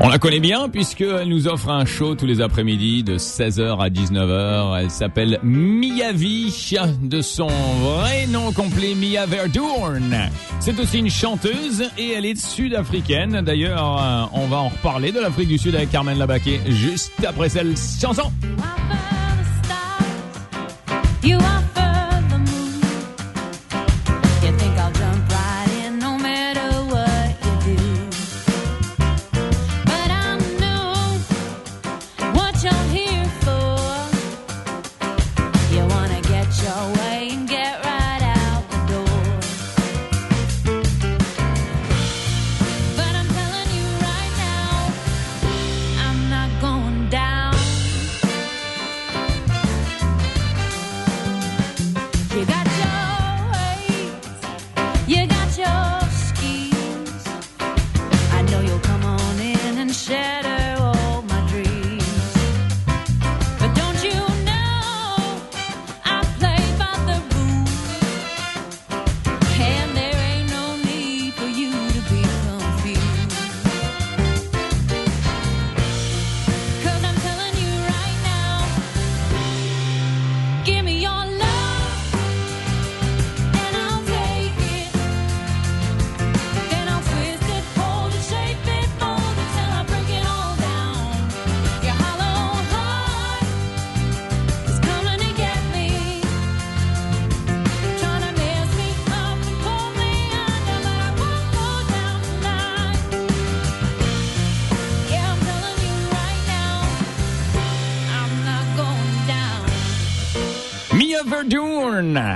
On 0.00 0.08
la 0.08 0.18
connaît 0.18 0.40
bien 0.40 0.68
puisqu'elle 0.68 1.28
nous 1.28 1.46
offre 1.46 1.68
un 1.70 1.84
show 1.84 2.14
tous 2.14 2.26
les 2.26 2.40
après-midi 2.40 3.04
de 3.04 3.18
16h 3.18 3.78
à 3.78 3.88
19h. 3.88 4.80
Elle 4.80 4.90
s'appelle 4.90 5.38
Miyavi, 5.42 6.74
de 7.02 7.20
son 7.20 7.46
vrai 7.46 8.26
nom 8.26 8.52
complet 8.52 8.94
Mia 8.94 9.26
Verdurn. 9.26 10.30
C'est 10.60 10.78
aussi 10.80 10.98
une 10.98 11.10
chanteuse 11.10 11.84
et 11.98 12.12
elle 12.12 12.26
est 12.26 12.40
sud-africaine. 12.40 13.42
D'ailleurs, 13.42 13.98
euh, 14.00 14.24
on 14.32 14.46
va 14.46 14.58
en 14.58 14.68
reparler 14.68 15.12
de 15.12 15.20
l'Afrique 15.20 15.48
du 15.48 15.58
Sud 15.58 15.74
avec 15.74 15.90
Carmen 15.90 16.18
Labaquet 16.18 16.60
juste 16.68 17.12
après 17.24 17.48
cette 17.48 17.78
chanson. 18.00 18.30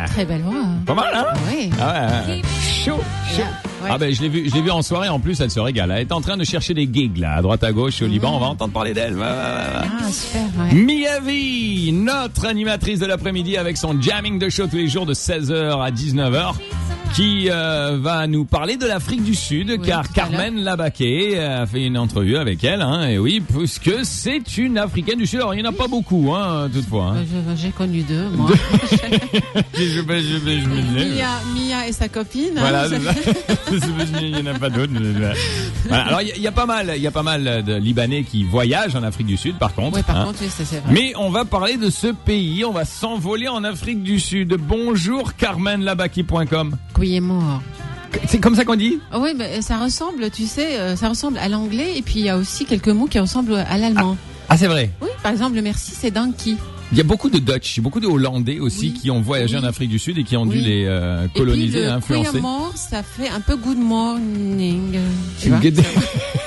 Très 0.07 0.25
belle 0.25 0.43
voix. 0.43 0.55
hein. 0.57 0.79
Pas 0.87 0.95
mal, 0.95 1.11
hein? 1.15 1.27
Oui. 1.51 1.71
Ah 1.81 2.23
ouais. 2.29 2.43
Chaud, 2.85 3.01
chaud. 3.35 3.43
Ouais. 3.83 3.91
Ah 3.93 3.99
ben 3.99 4.13
je 4.13 4.23
l'ai 4.23 4.29
vu, 4.31 4.49
je 4.49 4.55
l'ai 4.55 4.63
vu 4.63 4.71
en 4.71 4.81
soirée 4.81 5.09
en 5.11 5.21
plus, 5.21 5.39
elle 5.41 5.51
se 5.51 5.61
régale. 5.61 5.91
Elle 5.93 6.01
est 6.03 6.13
en 6.13 6.21
train 6.23 6.37
de 6.39 6.45
chercher 6.45 6.73
des 6.73 6.89
gigs 6.91 7.19
là, 7.19 7.35
à 7.35 7.43
droite 7.43 7.63
à 7.63 7.73
gauche 7.73 8.01
au 8.03 8.07
Liban. 8.07 8.33
On 8.35 8.39
va 8.41 8.47
entendre 8.47 8.73
parler 8.73 8.95
d'elle. 8.95 9.17
Ah, 9.23 9.83
super, 10.11 10.41
ouais. 10.59 10.75
Miyavi, 10.75 11.93
notre 11.93 12.47
animatrice 12.47 12.99
de 13.01 13.07
l'après-midi 13.07 13.57
avec 13.59 13.77
son 13.77 14.01
jamming 14.01 14.39
de 14.39 14.49
show 14.49 14.67
tous 14.67 14.77
les 14.77 14.89
jours 14.89 15.05
de 15.07 15.13
16h 15.15 15.81
à 15.83 15.91
19h 15.91 16.55
qui 17.15 17.49
euh, 17.51 17.97
va 18.01 18.27
nous 18.27 18.45
parler 18.45 18.77
de 18.77 18.85
l'Afrique 18.87 19.23
du 19.25 19.35
Sud 19.35 19.71
Oui, 19.71 19.79
car 19.87 20.09
Carmen 20.11 20.57
Labaquet 20.63 21.39
a 21.39 21.65
fait 21.67 21.85
une 21.87 21.97
entrevue 21.97 22.37
avec 22.37 22.63
elle 22.63 22.83
hein, 22.83 23.09
et 23.09 23.19
oui 23.19 23.41
puisque 23.41 23.91
c'est 24.05 24.59
une 24.59 24.77
africaine 24.77 25.19
du 25.19 25.27
Sud 25.27 25.39
alors 25.41 25.55
il 25.55 25.63
n'y 25.63 25.67
en 25.67 25.71
a 25.71 25.75
pas 25.75 25.89
beaucoup 25.89 26.35
hein, 26.35 26.69
toutefois 26.73 27.15
hein. 27.17 27.25
Euh, 27.35 27.55
J'ai 27.57 27.71
connu 27.71 28.03
deux, 28.03 28.29
moi. 28.31 28.51
Je- 29.75 29.83
je- 29.83 30.03
je- 30.03 31.15
Mia, 31.17 31.41
Mia 31.55 31.89
et 31.89 31.93
sa 31.93 32.09
copine. 32.09 32.51
hein, 32.59 32.61
Voilà, 32.61 32.87
il 34.23 34.33
n'y 34.33 34.49
en 34.49 34.55
a 34.55 34.59
pas 34.59 34.69
d'autres. 34.71 34.93
Voilà, 35.89 36.05
Alors 36.07 36.23
il 36.23 36.37
y, 36.37 36.41
y 36.41 36.47
a 36.47 36.53
pas 36.53 36.67
mal, 36.67 36.93
il 36.97 37.03
y 37.03 37.07
a 37.07 37.11
pas 37.11 37.23
mal 37.23 37.63
de 37.65 37.75
Libanais 37.77 38.25
qui 38.25 38.45
voyagent 38.45 38.95
en 38.97 39.03
Afrique 39.03 39.27
du 39.27 39.37
Sud, 39.37 39.57
par 39.57 39.75
contre. 39.75 39.97
Oui, 39.97 40.03
par 40.03 40.19
hein. 40.21 40.25
contre, 40.27 40.39
oui, 40.43 40.49
c'est 40.51 40.65
vrai. 40.65 40.83
Mais 40.93 41.13
on 41.17 41.31
va 41.31 41.45
parler 41.45 41.77
de 41.77 41.89
ce 41.91 42.09
pays, 42.09 42.65
on 42.65 42.73
va 42.73 42.85
s'envoler 42.85 43.49
en 43.49 43.65
Afrique 43.65 44.03
du 44.03 44.19
Sud. 44.21 44.55
Bonjour 44.59 45.35
carmenlabaki.com. 45.35 46.77
Est 47.05 47.21
mort. 47.21 47.63
C'est 48.29 48.39
comme 48.39 48.55
ça 48.55 48.65
qu'on 48.65 48.77
dit 48.77 48.99
Ah 49.13 49.19
Oui, 49.21 49.31
mais 49.37 49.61
ça 49.63 49.77
ressemble, 49.79 50.31
tu 50.31 50.47
sais, 50.47 50.79
euh, 50.79 50.97
ça 50.97 51.09
ressemble 51.09 51.39
à 51.39 51.49
l'anglais 51.49 51.93
et 51.97 52.03
puis 52.03 52.15
il 52.21 52.25
y 52.25 52.29
a 52.31 52.37
aussi 52.39 52.65
quelques 52.65 52.89
mots 52.89 53.07
qui 53.07 53.19
ressemblent 53.19 53.55
à 53.69 53.77
l'allemand. 53.79 54.17
Ah 54.49 54.57
c'est 54.57 54.69
vrai. 54.69 54.91
Oui, 55.03 55.09
par 55.23 55.33
exemple, 55.33 55.57
le 55.57 55.63
merci, 55.63 55.93
c'est 55.95 56.11
donkey. 56.11 56.55
Il 56.93 56.99
y 56.99 57.01
a 57.01 57.05
beaucoup 57.05 57.29
de 57.29 57.39
Dutch, 57.41 57.81
beaucoup 57.81 57.99
de 57.99 58.07
Hollandais 58.07 58.61
aussi 58.61 58.87
Oui. 58.87 58.93
qui 58.93 59.11
ont 59.11 59.21
voyagé 59.21 59.57
Oui. 59.57 59.63
en 59.65 59.67
Afrique 59.67 59.91
du 59.91 59.99
Sud 59.99 60.19
et 60.19 60.25
qui 60.25 60.37
ont 60.37 60.47
dû 60.47 60.59
les 60.59 60.85
euh, 60.87 61.25
Et 61.25 61.29
puis 61.29 61.41
coloniser, 61.41 61.81
le 61.83 61.91
influencer. 61.91 62.41
mort, 62.41 62.73
ça 62.77 63.03
fait 63.03 63.29
un 63.29 63.41
peu 63.41 63.57
good 63.57 63.77
morning. 63.79 64.95
euh, 64.95 65.09
Tu 65.43 65.49
vois 65.49 65.59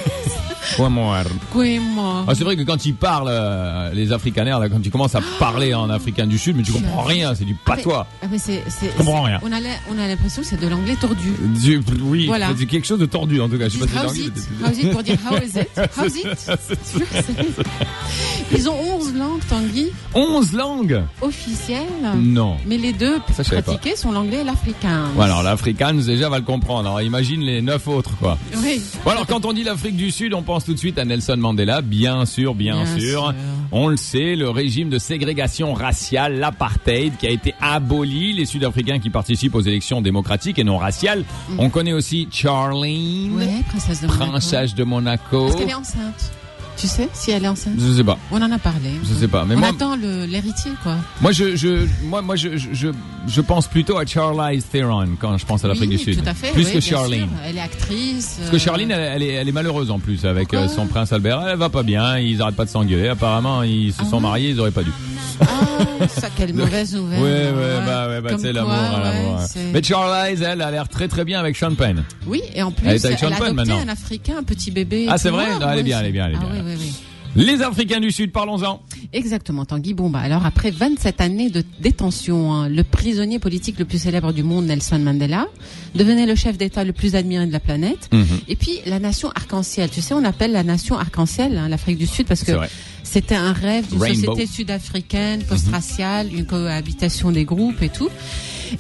Ah, 2.27 2.33
c'est 2.35 2.43
vrai 2.43 2.55
que 2.55 2.63
quand 2.63 2.85
ils 2.85 2.95
parlent, 2.95 3.27
euh, 3.29 3.91
les 3.93 4.11
africanaires, 4.11 4.59
là, 4.59 4.69
quand 4.69 4.79
ils 4.83 4.91
commencent 4.91 5.15
à 5.15 5.21
parler 5.39 5.73
en 5.73 5.89
africain 5.89 6.27
du 6.27 6.37
Sud, 6.37 6.55
mais 6.57 6.63
tu 6.63 6.71
comprends 6.71 7.03
rien, 7.03 7.33
c'est 7.35 7.45
du 7.45 7.55
patois. 7.55 8.07
Ah, 8.21 8.27
mais 8.31 8.37
c'est, 8.37 8.63
c'est, 8.67 8.95
comprends 8.97 9.23
rien. 9.23 9.39
On 9.43 9.51
a, 9.51 9.59
l'im- 9.59 9.69
on 9.89 9.97
a 9.99 10.07
l'impression 10.07 10.41
que 10.41 10.47
c'est 10.47 10.59
de 10.59 10.67
l'anglais 10.67 10.95
tordu. 10.95 11.33
Du- 11.61 11.81
oui, 12.01 12.27
Voilà. 12.27 12.47
c'est 12.57 12.65
quelque 12.65 12.87
chose 12.87 12.99
de 12.99 13.05
tordu 13.05 13.41
en 13.41 13.49
tout 13.49 13.57
cas. 13.57 13.69
Je 13.69 13.77
sais 13.77 13.87
pas 13.87 13.87
si 13.87 13.95
How's 13.97 14.17
it? 14.17 14.33
l'anglais. 14.61 14.67
How's 14.69 14.83
it 14.83 14.91
pour 14.91 15.03
dire 15.03 15.17
how 15.29 15.37
is 15.37 15.59
it? 15.59 15.69
How's 15.97 16.15
it? 16.17 16.49
Ils 18.55 18.69
ont 18.69 18.75
11 18.95 19.13
langues, 19.15 19.41
Tanguy, 19.49 19.91
11 20.13 20.53
langues? 20.53 20.93
啊 20.93 21.25
officielles? 21.25 21.85
Non. 22.17 22.57
Mais 22.65 22.77
les 22.77 22.93
deux 22.93 23.17
Ça, 23.33 23.43
je 23.43 23.49
savais 23.49 23.61
pas. 23.61 23.73
pratiquées 23.73 23.95
sont 23.95 24.11
l'anglais 24.11 24.41
et 24.41 24.43
l'africain. 24.43 25.05
Bon, 25.15 25.21
alors 25.21 25.43
déjà 26.05 26.29
va 26.29 26.39
le 26.39 26.45
comprendre. 26.45 26.87
Alors 26.89 27.01
imagine 27.01 27.41
les 27.41 27.61
neuf 27.61 27.87
autres 27.87 28.11
quoi. 28.19 28.37
Oui. 28.63 28.81
Bon 29.05 29.11
alors 29.11 29.25
quand 29.27 29.45
on 29.45 29.53
dit 29.53 29.63
l'Afrique 29.63 29.95
du 29.95 30.11
Sud, 30.11 30.33
on 30.33 30.41
pense 30.41 30.58
tout 30.65 30.73
de 30.73 30.79
suite 30.79 30.97
à 30.97 31.05
Nelson 31.05 31.37
Mandela, 31.37 31.81
bien 31.81 32.25
sûr, 32.25 32.55
bien, 32.55 32.83
Bien 32.83 32.97
sûr. 32.97 33.09
sûr. 33.21 33.33
On 33.71 33.87
le 33.87 33.97
sait, 33.97 34.35
le 34.35 34.49
régime 34.49 34.89
de 34.89 34.97
ségrégation 34.97 35.73
raciale, 35.73 36.39
l'apartheid, 36.39 37.13
qui 37.17 37.27
a 37.27 37.29
été 37.29 37.53
aboli. 37.61 38.33
Les 38.33 38.45
Sud-Africains 38.45 38.99
qui 38.99 39.09
participent 39.09 39.55
aux 39.55 39.61
élections 39.61 40.01
démocratiques 40.01 40.57
et 40.59 40.63
non 40.63 40.77
raciales. 40.77 41.23
On 41.57 41.69
connaît 41.69 41.93
aussi 41.93 42.27
Charlene, 42.31 43.35
Ouais, 43.35 43.47
princesse 43.67 44.01
de 44.01 44.07
Monaco. 44.07 44.29
princesse 44.31 44.75
de 44.75 44.83
Monaco. 44.83 45.47
Est-ce 45.47 45.57
qu'elle 45.57 45.69
est 45.69 45.73
enceinte 45.73 46.31
Tu 46.79 46.87
sais 46.87 47.09
si 47.13 47.31
elle 47.31 47.43
est 47.43 47.47
enceinte? 47.47 47.73
Je 47.77 47.91
sais 47.91 48.03
pas, 48.05 48.17
On 48.31 48.41
en 48.41 48.49
a 48.51 48.57
parlé. 48.57 48.91
je 49.03 49.13
sais 49.13 49.27
pas. 49.27 49.43
Mais 49.45 49.55
on 49.55 49.59
moi, 49.59 49.69
attend 49.69 49.95
l'héritier, 49.97 50.71
quoi. 50.81 50.95
moi, 51.21 51.31
je, 51.33 51.55
je, 51.57 51.85
moi, 52.05 52.21
moi, 52.21 52.37
je, 52.37 52.55
je, 52.55 52.87
je, 53.27 53.41
pense 53.41 53.67
plutôt 53.67 53.97
à 53.97 54.05
Charlize 54.05 54.65
Theron 54.71 55.05
quand 55.19 55.37
je 55.37 55.45
pense 55.45 55.65
à 55.65 55.67
l'Afrique 55.67 55.89
oui, 55.89 55.97
du 55.97 56.03
Sud. 56.03 56.23
tout 56.23 56.29
à 56.29 56.33
fait. 56.33 56.51
Plus 56.51 56.67
oui, 56.67 56.73
que 56.73 56.79
Charlene. 56.79 57.19
sûr. 57.19 57.27
Elle 57.45 57.57
est 57.57 57.61
actrice. 57.61 58.35
Parce 58.39 58.49
que 58.51 58.55
euh, 58.55 58.59
Charline, 58.59 58.91
elle, 58.91 59.11
elle 59.15 59.23
est, 59.23 59.33
elle 59.33 59.49
est 59.49 59.51
malheureuse 59.51 59.91
en 59.91 59.99
plus 59.99 60.23
avec 60.25 60.53
euh, 60.53 60.65
Ah. 60.65 60.69
son 60.69 60.87
prince 60.87 61.11
Albert. 61.11 61.45
Elle 61.47 61.57
va 61.57 61.67
pas 61.69 61.83
bien, 61.83 62.17
ils 62.17 62.41
arrêtent 62.41 62.55
pas 62.55 62.65
de 62.65 62.69
s'engueuler. 62.69 63.09
Apparemment, 63.09 63.61
ils 63.63 63.91
se 63.91 63.97
Ah 64.01 64.05
sont 64.09 64.15
ouais 64.17 64.21
mariés, 64.21 64.49
ils 64.51 64.59
auraient 64.61 64.71
pas 64.71 64.83
dû. 64.83 64.91
Ah, 65.41 66.05
ça, 66.09 66.27
quelle 66.35 66.53
mauvaise 66.53 66.93
nouvelle. 66.95 67.19
Ouais, 67.21 67.51
ouais, 67.51 67.85
bah, 67.85 68.07
ouais, 68.09 68.21
bah, 68.21 68.29
Comme 68.31 68.39
c'est 68.39 68.51
quoi, 68.51 68.61
l'amour, 68.61 68.73
hein, 68.73 68.99
l'amour. 69.03 69.33
ouais, 69.35 69.39
ouais. 69.41 69.45
c'est- 69.47 69.71
Mais 69.73 69.81
Charlize, 69.83 70.41
elle, 70.41 70.61
a 70.61 70.71
l'air 70.71 70.87
très 70.89 71.07
très 71.07 71.23
bien 71.23 71.39
avec 71.39 71.55
Sean 71.55 71.73
Penn. 71.75 72.03
Oui, 72.27 72.41
et 72.53 72.61
en 72.61 72.71
plus, 72.71 72.85
Elle 72.87 72.95
elle, 72.95 73.01
est 73.01 73.05
avec 73.05 73.19
Sean 73.19 73.27
a 73.31 73.35
adopté 73.35 73.53
maintenant. 73.53 73.79
un 73.79 73.87
Africain, 73.87 74.33
un 74.39 74.43
petit 74.43 74.71
bébé. 74.71 75.07
Ah, 75.09 75.17
c'est 75.17 75.29
vrai 75.29 75.45
elle 75.55 75.61
est 75.61 75.65
ouais, 75.65 75.83
bien, 75.83 75.97
c'est- 75.97 76.03
elle 76.03 76.09
est 76.09 76.11
bien, 76.11 76.25
elle 76.27 76.33
est 76.33 76.37
ah, 76.41 76.61
bien. 76.61 76.68
Oui, 76.69 76.75
oui, 76.79 76.93
oui. 77.35 77.45
Les 77.45 77.61
Africains 77.61 77.99
du 77.99 78.11
Sud, 78.11 78.31
parlons-en. 78.31 78.81
Exactement, 79.13 79.63
Tanguy 79.63 79.93
Bomba. 79.93 80.19
Alors, 80.19 80.45
après 80.45 80.71
27 80.71 81.21
années 81.21 81.49
de 81.49 81.63
détention, 81.79 82.53
hein, 82.53 82.69
le 82.69 82.83
prisonnier 82.83 83.37
politique 83.37 83.77
le 83.77 83.85
plus 83.85 83.99
célèbre 83.99 84.33
du 84.33 84.41
monde, 84.41 84.65
Nelson 84.65 84.97
Mandela, 84.97 85.47
devenait 85.93 86.25
le 86.25 86.35
chef 86.35 86.57
d'État 86.57 86.83
le 86.83 86.91
plus 86.91 87.15
admiré 87.15 87.45
de 87.45 87.51
la 87.51 87.59
planète. 87.59 88.09
Mhm. 88.11 88.25
Et 88.47 88.55
puis, 88.55 88.79
la 88.87 88.99
nation 88.99 89.29
arc-en-ciel. 89.35 89.89
Tu 89.91 90.01
sais, 90.01 90.15
on 90.15 90.23
appelle 90.23 90.51
la 90.51 90.63
nation 90.63 90.97
arc-en-ciel, 90.97 91.57
hein, 91.57 91.69
l'Afrique 91.69 91.99
du 91.99 92.07
Sud, 92.07 92.25
parce 92.25 92.43
que 92.43 92.53
c'était 93.03 93.35
un 93.35 93.53
rêve 93.53 93.87
d'une 93.89 93.99
société 93.99 94.47
sud-africaine, 94.47 95.43
post-raciale, 95.43 96.33
une 96.33 96.45
cohabitation 96.45 97.31
des 97.31 97.45
groupes 97.45 97.81
et 97.81 97.89
tout. 97.89 98.09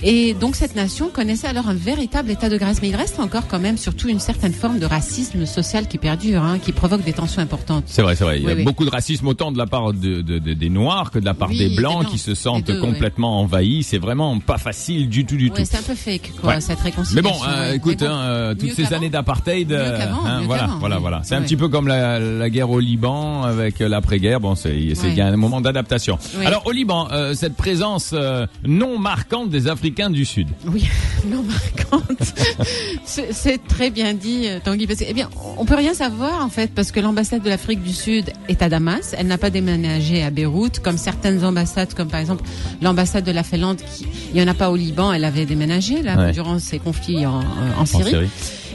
Et 0.03 0.33
donc 0.33 0.55
cette 0.55 0.75
nation 0.75 1.09
connaissait 1.09 1.47
alors 1.47 1.67
un 1.69 1.73
véritable 1.73 2.31
état 2.31 2.49
de 2.49 2.57
grâce. 2.57 2.81
Mais 2.81 2.89
il 2.89 2.95
reste 2.95 3.19
encore 3.19 3.47
quand 3.47 3.59
même 3.59 3.77
surtout 3.77 4.09
une 4.09 4.19
certaine 4.19 4.53
forme 4.53 4.79
de 4.79 4.85
racisme 4.85 5.45
social 5.45 5.87
qui 5.87 5.97
perdure, 5.97 6.43
hein, 6.43 6.59
qui 6.59 6.71
provoque 6.71 7.03
des 7.03 7.13
tensions 7.13 7.41
importantes. 7.41 7.83
C'est 7.87 8.01
vrai, 8.01 8.15
c'est 8.15 8.23
vrai. 8.23 8.39
Il 8.39 8.47
y 8.47 8.51
a 8.51 8.55
Oui, 8.55 8.63
beaucoup 8.63 8.85
de 8.85 8.89
racisme 8.89 9.27
autant 9.27 9.51
de 9.51 9.57
la 9.57 9.65
part 9.67 9.93
de, 9.93 10.21
de- 10.21 10.39
de- 10.39 10.53
des 10.53 10.69
Noirs 10.69 11.11
que 11.11 11.19
de 11.19 11.25
la 11.25 11.33
part 11.33 11.49
Oui, 11.49 11.57
des 11.57 11.69
des 11.69 11.75
Blancs 11.75 12.05
qui 12.07 12.17
se 12.17 12.35
sentent 12.35 12.65
deux, 12.67 12.79
complètement 12.79 13.39
envahis. 13.41 13.83
C'est 13.83 13.97
vraiment 13.97 14.39
pas 14.39 14.57
facile 14.57 15.09
du 15.09 15.25
tout, 15.25 15.35
du 15.37 15.49
tout. 15.51 15.61
c'est 15.65 15.77
un 15.77 15.81
peu 15.81 15.95
fake, 15.95 16.31
quoi, 16.41 16.53
Ouais. 16.55 16.61
cette 16.61 16.77
Mais 16.79 16.85
réconciliation. 16.91 17.31
bon, 17.31 17.45
euh, 17.47 17.73
écoute, 17.73 17.97
Mais 18.01 18.07
bon, 18.07 18.13
hein, 18.13 18.19
euh, 18.21 18.55
toutes 18.55 18.73
ces 18.73 18.93
années 18.93 19.09
d'apartheid, 19.09 19.71
euh, 19.71 19.99
hein, 20.25 20.41
voilà, 20.45 20.69
voilà, 20.79 20.97
voilà. 20.99 21.21
C'est 21.23 21.35
un 21.35 21.41
petit 21.41 21.57
peu 21.57 21.67
comme 21.69 21.87
la, 21.87 22.19
la 22.19 22.49
guerre 22.49 22.69
au 22.69 22.79
Liban 22.79 23.43
avec 23.43 23.79
l'après-guerre. 23.79 24.39
Bon, 24.39 24.55
c'est 24.55 24.75
il 24.77 25.13
y 25.15 25.21
a 25.21 25.27
un 25.27 25.35
moment 25.37 25.61
d'adaptation. 25.61 26.17
Alors 26.45 26.65
au 26.67 26.71
Liban, 26.71 27.07
euh, 27.11 27.33
cette 27.33 27.55
présence 27.55 28.13
non 28.65 28.97
marquante 28.99 29.49
des 29.49 29.67
Africains 29.67 29.78
du 30.11 30.25
Sud. 30.25 30.47
Oui, 30.67 30.87
non 31.29 31.43
marquante. 31.43 32.33
C'est 33.05 33.67
très 33.67 33.89
bien 33.89 34.13
dit, 34.13 34.43
euh, 34.47 34.59
Tanguy. 34.63 34.87
Parce 34.87 34.99
que, 34.99 35.05
eh 35.07 35.13
bien, 35.13 35.29
on 35.57 35.65
peut 35.65 35.75
rien 35.75 35.93
savoir 35.93 36.43
en 36.43 36.49
fait, 36.49 36.71
parce 36.73 36.91
que 36.91 36.99
l'ambassade 36.99 37.41
de 37.41 37.49
l'Afrique 37.49 37.81
du 37.83 37.93
Sud 37.93 38.31
est 38.47 38.61
à 38.61 38.69
Damas. 38.69 39.15
Elle 39.17 39.27
n'a 39.27 39.37
pas 39.37 39.49
déménagé 39.49 40.23
à 40.23 40.29
Beyrouth, 40.29 40.79
comme 40.79 40.97
certaines 40.97 41.43
ambassades, 41.43 41.93
comme 41.93 42.07
par 42.09 42.19
exemple 42.19 42.43
l'ambassade 42.81 43.23
de 43.23 43.31
la 43.31 43.43
Finlande. 43.43 43.77
Qui, 43.95 44.05
il 44.33 44.39
y 44.39 44.43
en 44.43 44.47
a 44.47 44.53
pas 44.53 44.69
au 44.69 44.75
Liban. 44.75 45.11
Elle 45.13 45.25
avait 45.25 45.45
déménagé 45.45 46.01
là 46.01 46.17
Ouais. 46.17 46.31
durant 46.31 46.59
ces 46.59 46.79
conflits 46.79 47.25
en, 47.25 47.39
euh, 47.39 47.43
En 47.79 47.85
Syrie. 47.85 48.29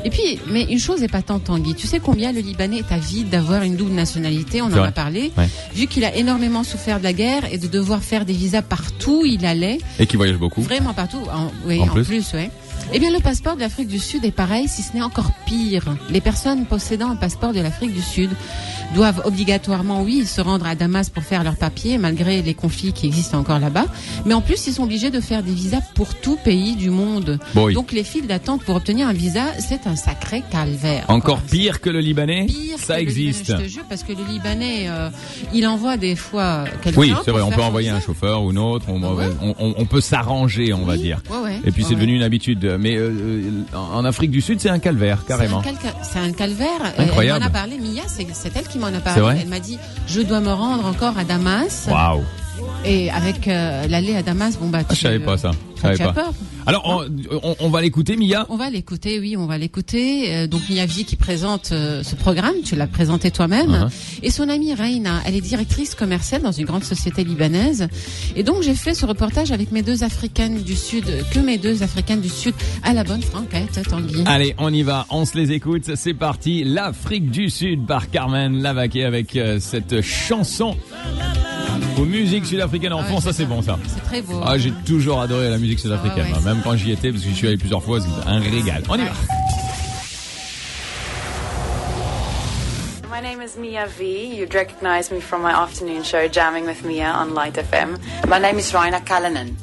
Et 0.04 0.10
puis, 0.10 0.38
mais 0.48 0.64
une 0.64 0.78
chose 0.78 1.02
est 1.02 1.08
patente, 1.08 1.44
Tanguy. 1.44 1.74
Tu 1.74 1.86
sais 1.86 1.98
combien 1.98 2.30
le 2.32 2.40
Libanais 2.40 2.78
est 2.78 2.92
avide 2.92 3.30
d'avoir 3.30 3.62
une 3.62 3.74
double 3.76 3.92
nationalité? 3.94 4.60
On 4.60 4.66
en 4.66 4.68
vrai. 4.68 4.88
a 4.88 4.92
parlé. 4.92 5.32
Ouais. 5.38 5.48
Vu 5.74 5.86
qu'il 5.86 6.04
a 6.04 6.14
énormément 6.14 6.62
souffert 6.62 6.98
de 6.98 7.04
la 7.04 7.14
guerre 7.14 7.50
et 7.50 7.56
de 7.58 7.66
devoir 7.66 8.02
faire 8.02 8.26
des 8.26 8.34
visas 8.34 8.60
partout 8.62 9.20
où 9.22 9.24
il 9.24 9.46
allait. 9.46 9.78
Et 9.98 10.06
qui 10.06 10.16
voyage 10.16 10.36
beaucoup. 10.36 10.60
Vraiment 10.62 10.92
partout, 10.92 11.22
en, 11.32 11.50
oui, 11.66 11.80
En 11.80 11.84
en, 11.84 11.92
plus. 11.94 12.04
plus, 12.04 12.32
ouais. 12.34 12.50
Eh 12.92 12.98
bien, 13.00 13.10
le 13.10 13.18
passeport 13.20 13.56
de 13.56 13.60
l'Afrique 13.60 13.88
du 13.88 13.98
Sud 13.98 14.24
est 14.24 14.30
pareil, 14.30 14.68
si 14.68 14.82
ce 14.82 14.92
n'est 14.94 15.02
encore 15.02 15.32
pire. 15.46 15.84
Les 16.10 16.20
personnes 16.20 16.64
possédant 16.64 17.10
un 17.10 17.16
passeport 17.16 17.52
de 17.52 17.60
l'Afrique 17.60 17.92
du 17.92 18.02
Sud 18.02 18.30
doivent 18.94 19.22
obligatoirement, 19.24 20.02
oui, 20.02 20.24
se 20.26 20.40
rendre 20.40 20.66
à 20.66 20.74
Damas 20.76 21.10
pour 21.10 21.24
faire 21.24 21.42
leurs 21.42 21.56
papiers, 21.56 21.98
malgré 21.98 22.40
les 22.42 22.54
conflits 22.54 22.92
qui 22.92 23.06
existent 23.06 23.38
encore 23.38 23.58
là-bas. 23.58 23.86
Mais 24.26 24.34
en 24.34 24.40
plus, 24.40 24.66
ils 24.68 24.72
sont 24.74 24.84
obligés 24.84 25.10
de 25.10 25.20
faire 25.20 25.42
des 25.42 25.52
visas 25.52 25.80
pour 25.94 26.14
tout 26.14 26.36
pays 26.44 26.76
du 26.76 26.90
monde. 26.90 27.40
Bon, 27.54 27.64
oui. 27.66 27.74
Donc, 27.74 27.90
les 27.90 28.04
files 28.04 28.26
d'attente 28.28 28.62
pour 28.62 28.76
obtenir 28.76 29.08
un 29.08 29.12
visa, 29.12 29.42
c'est 29.58 29.86
un 29.88 29.96
sacré 29.96 30.42
calvaire. 30.50 31.04
Encore 31.08 31.40
quoi. 31.40 31.50
pire 31.50 31.80
que 31.80 31.90
le 31.90 31.98
Libanais. 32.00 32.46
Pire 32.46 32.78
ça 32.78 32.94
que 32.94 33.00
le 33.00 33.02
existe. 33.08 33.46
Libanais, 33.48 33.64
je 33.64 33.68
te 33.68 33.72
jure, 33.72 33.84
parce 33.88 34.02
que 34.04 34.12
le 34.12 34.24
Libanais, 34.30 34.86
euh, 34.88 35.08
il 35.52 35.66
envoie 35.66 35.96
des 35.96 36.14
fois 36.14 36.64
quelqu'un. 36.82 37.00
Oui, 37.00 37.12
c'est 37.24 37.32
vrai. 37.32 37.42
On 37.42 37.50
peut 37.50 37.62
envoyer 37.62 37.88
un 37.88 38.00
chauffeur 38.00 38.44
ou 38.44 38.52
une 38.52 38.58
autre. 38.58 38.86
On, 38.88 39.02
Ouais. 39.02 39.30
on- 39.42 39.54
on- 39.58 39.74
on 39.78 39.84
peut 39.86 40.00
s'arranger, 40.00 40.72
on 40.72 40.84
va 40.84 40.96
dire. 40.96 41.20
ouais, 41.30 41.38
ouais. 41.38 41.60
Et 41.64 41.72
puis 41.72 41.82
c'est 41.84 41.94
devenu 41.96 42.14
une 42.14 42.22
habitude. 42.22 42.63
Mais 42.78 42.96
euh, 42.96 43.10
euh, 43.10 43.76
en 43.76 44.04
Afrique 44.04 44.30
du 44.30 44.40
Sud, 44.40 44.60
c'est 44.60 44.68
un 44.70 44.78
calvaire, 44.78 45.24
carrément. 45.26 45.62
C'est 45.62 45.68
un, 45.70 45.72
calca- 45.72 45.94
c'est 46.02 46.18
un 46.18 46.32
calvaire. 46.32 46.68
Incroyable. 46.98 47.40
Elle 47.44 47.52
m'en 47.52 47.56
a 47.58 47.60
parlé, 47.60 47.78
Mia, 47.78 48.02
c'est 48.06 48.26
elle 48.56 48.66
qui 48.68 48.78
m'en 48.78 48.86
a 48.88 49.00
parlé. 49.00 49.20
Elle 49.42 49.48
m'a 49.48 49.60
dit, 49.60 49.78
je 50.06 50.20
dois 50.20 50.40
me 50.40 50.52
rendre 50.52 50.84
encore 50.86 51.16
à 51.18 51.24
Damas. 51.24 51.86
Waouh. 51.90 52.22
Et 52.86 53.10
avec 53.10 53.48
euh, 53.48 53.86
l'aller 53.88 54.14
à 54.14 54.22
Damas, 54.22 54.58
bon 54.58 54.68
bah. 54.68 54.80
Ah, 54.88 54.94
je 54.94 55.00
savais 55.00 55.18
pas 55.18 55.38
ça. 55.38 55.52
Je 55.76 55.80
savais 55.82 55.96
Tu 55.96 56.02
as 56.02 56.06
pas. 56.12 56.12
peur 56.24 56.32
Alors, 56.66 56.82
on, 56.84 57.38
on- 57.42 57.56
on 57.60 57.68
va 57.70 57.80
l'écouter, 57.80 58.16
Mia. 58.16 58.46
On 58.50 58.56
va 58.56 58.68
l'écouter, 58.68 59.18
oui, 59.20 59.36
on 59.38 59.46
va 59.46 59.56
l'écouter. 59.58 60.34
Euh, 60.34 60.46
donc 60.46 60.62
Mia 60.68 60.84
Vie 60.84 61.04
qui 61.06 61.16
présente 61.16 61.70
euh, 61.72 62.02
ce 62.02 62.14
programme, 62.14 62.54
tu 62.64 62.76
l'as 62.76 62.86
présenté 62.86 63.30
toi-même. 63.30 63.70
Uh-huh. 63.70 64.18
Et 64.22 64.30
son 64.30 64.48
amie 64.50 64.74
Reina, 64.74 65.20
elle 65.26 65.34
est 65.34 65.40
directrice 65.40 65.94
commerciale 65.94 66.42
dans 66.42 66.52
une 66.52 66.66
grande 66.66 66.84
société 66.84 67.24
libanaise. 67.24 67.88
Et 68.36 68.42
donc 68.42 68.62
j'ai 68.62 68.74
fait 68.74 68.92
ce 68.94 69.06
reportage 69.06 69.50
avec 69.50 69.72
mes 69.72 69.82
deux 69.82 70.04
Africaines 70.04 70.62
du 70.62 70.76
Sud, 70.76 71.06
que 71.32 71.38
mes 71.38 71.56
deux 71.58 71.82
Africaines 71.82 72.20
du 72.20 72.28
Sud, 72.28 72.54
à 72.82 72.92
la 72.92 73.02
bonne 73.04 73.22
franquette, 73.22 73.80
Tanguy. 73.88 74.24
Allez, 74.26 74.54
on 74.58 74.72
y 74.72 74.82
va, 74.82 75.06
on 75.10 75.24
se 75.24 75.38
les 75.38 75.52
écoute. 75.52 75.90
C'est 75.96 76.14
parti. 76.14 76.64
L'Afrique 76.64 77.30
du 77.30 77.48
Sud 77.48 77.86
par 77.86 78.10
Carmen 78.10 78.60
Lavaquet 78.60 79.04
avec 79.04 79.36
euh, 79.36 79.58
cette 79.58 80.02
chanson 80.02 80.76
musiques 82.24 82.46
sud-africaines 82.46 82.92
en 82.94 83.00
Ah 83.00 83.04
fond. 83.04 83.20
Ça, 83.20 83.32
c'est 83.34 83.44
bon, 83.44 83.60
ça. 83.60 83.78
C'est 83.86 84.02
très 84.02 84.22
beau. 84.22 84.40
Ah, 84.44 84.56
j'ai 84.56 84.72
toujours 84.86 85.20
adoré 85.20 85.50
la 85.50 85.58
musique 85.58 85.78
sud-africaine, 85.78 86.26
Ah 86.34 86.38
ouais, 86.38 86.44
même 86.44 86.60
quand 86.64 86.74
j'y 86.76 86.90
étais, 86.92 87.10
parce 87.10 87.22
que 87.22 87.28
j'y 87.28 87.34
suis 87.36 87.46
allé 87.48 87.56
plusieurs 87.58 87.82
fois, 87.82 87.98
c'est 88.00 88.28
un 88.28 88.40
régal. 88.40 88.82
On 88.88 88.96
y 88.96 89.04
va. 89.04 89.12
My 93.12 93.20
name 93.20 93.42
is 93.42 93.56
Mia 93.58 93.86
V. 93.86 94.36
You'd 94.38 94.54
recognize 94.54 95.12
me 95.12 95.20
from 95.20 95.42
my 95.42 95.52
afternoon 95.52 96.02
show, 96.02 96.26
Jamming 96.28 96.66
with 96.66 96.82
Mia 96.84 97.12
on 97.14 97.34
Light 97.34 97.54
FM. 97.56 97.98
My 98.28 98.38
name 98.40 98.58
is 98.58 98.72
Raina 98.72 99.00
Callanan. 99.04 99.54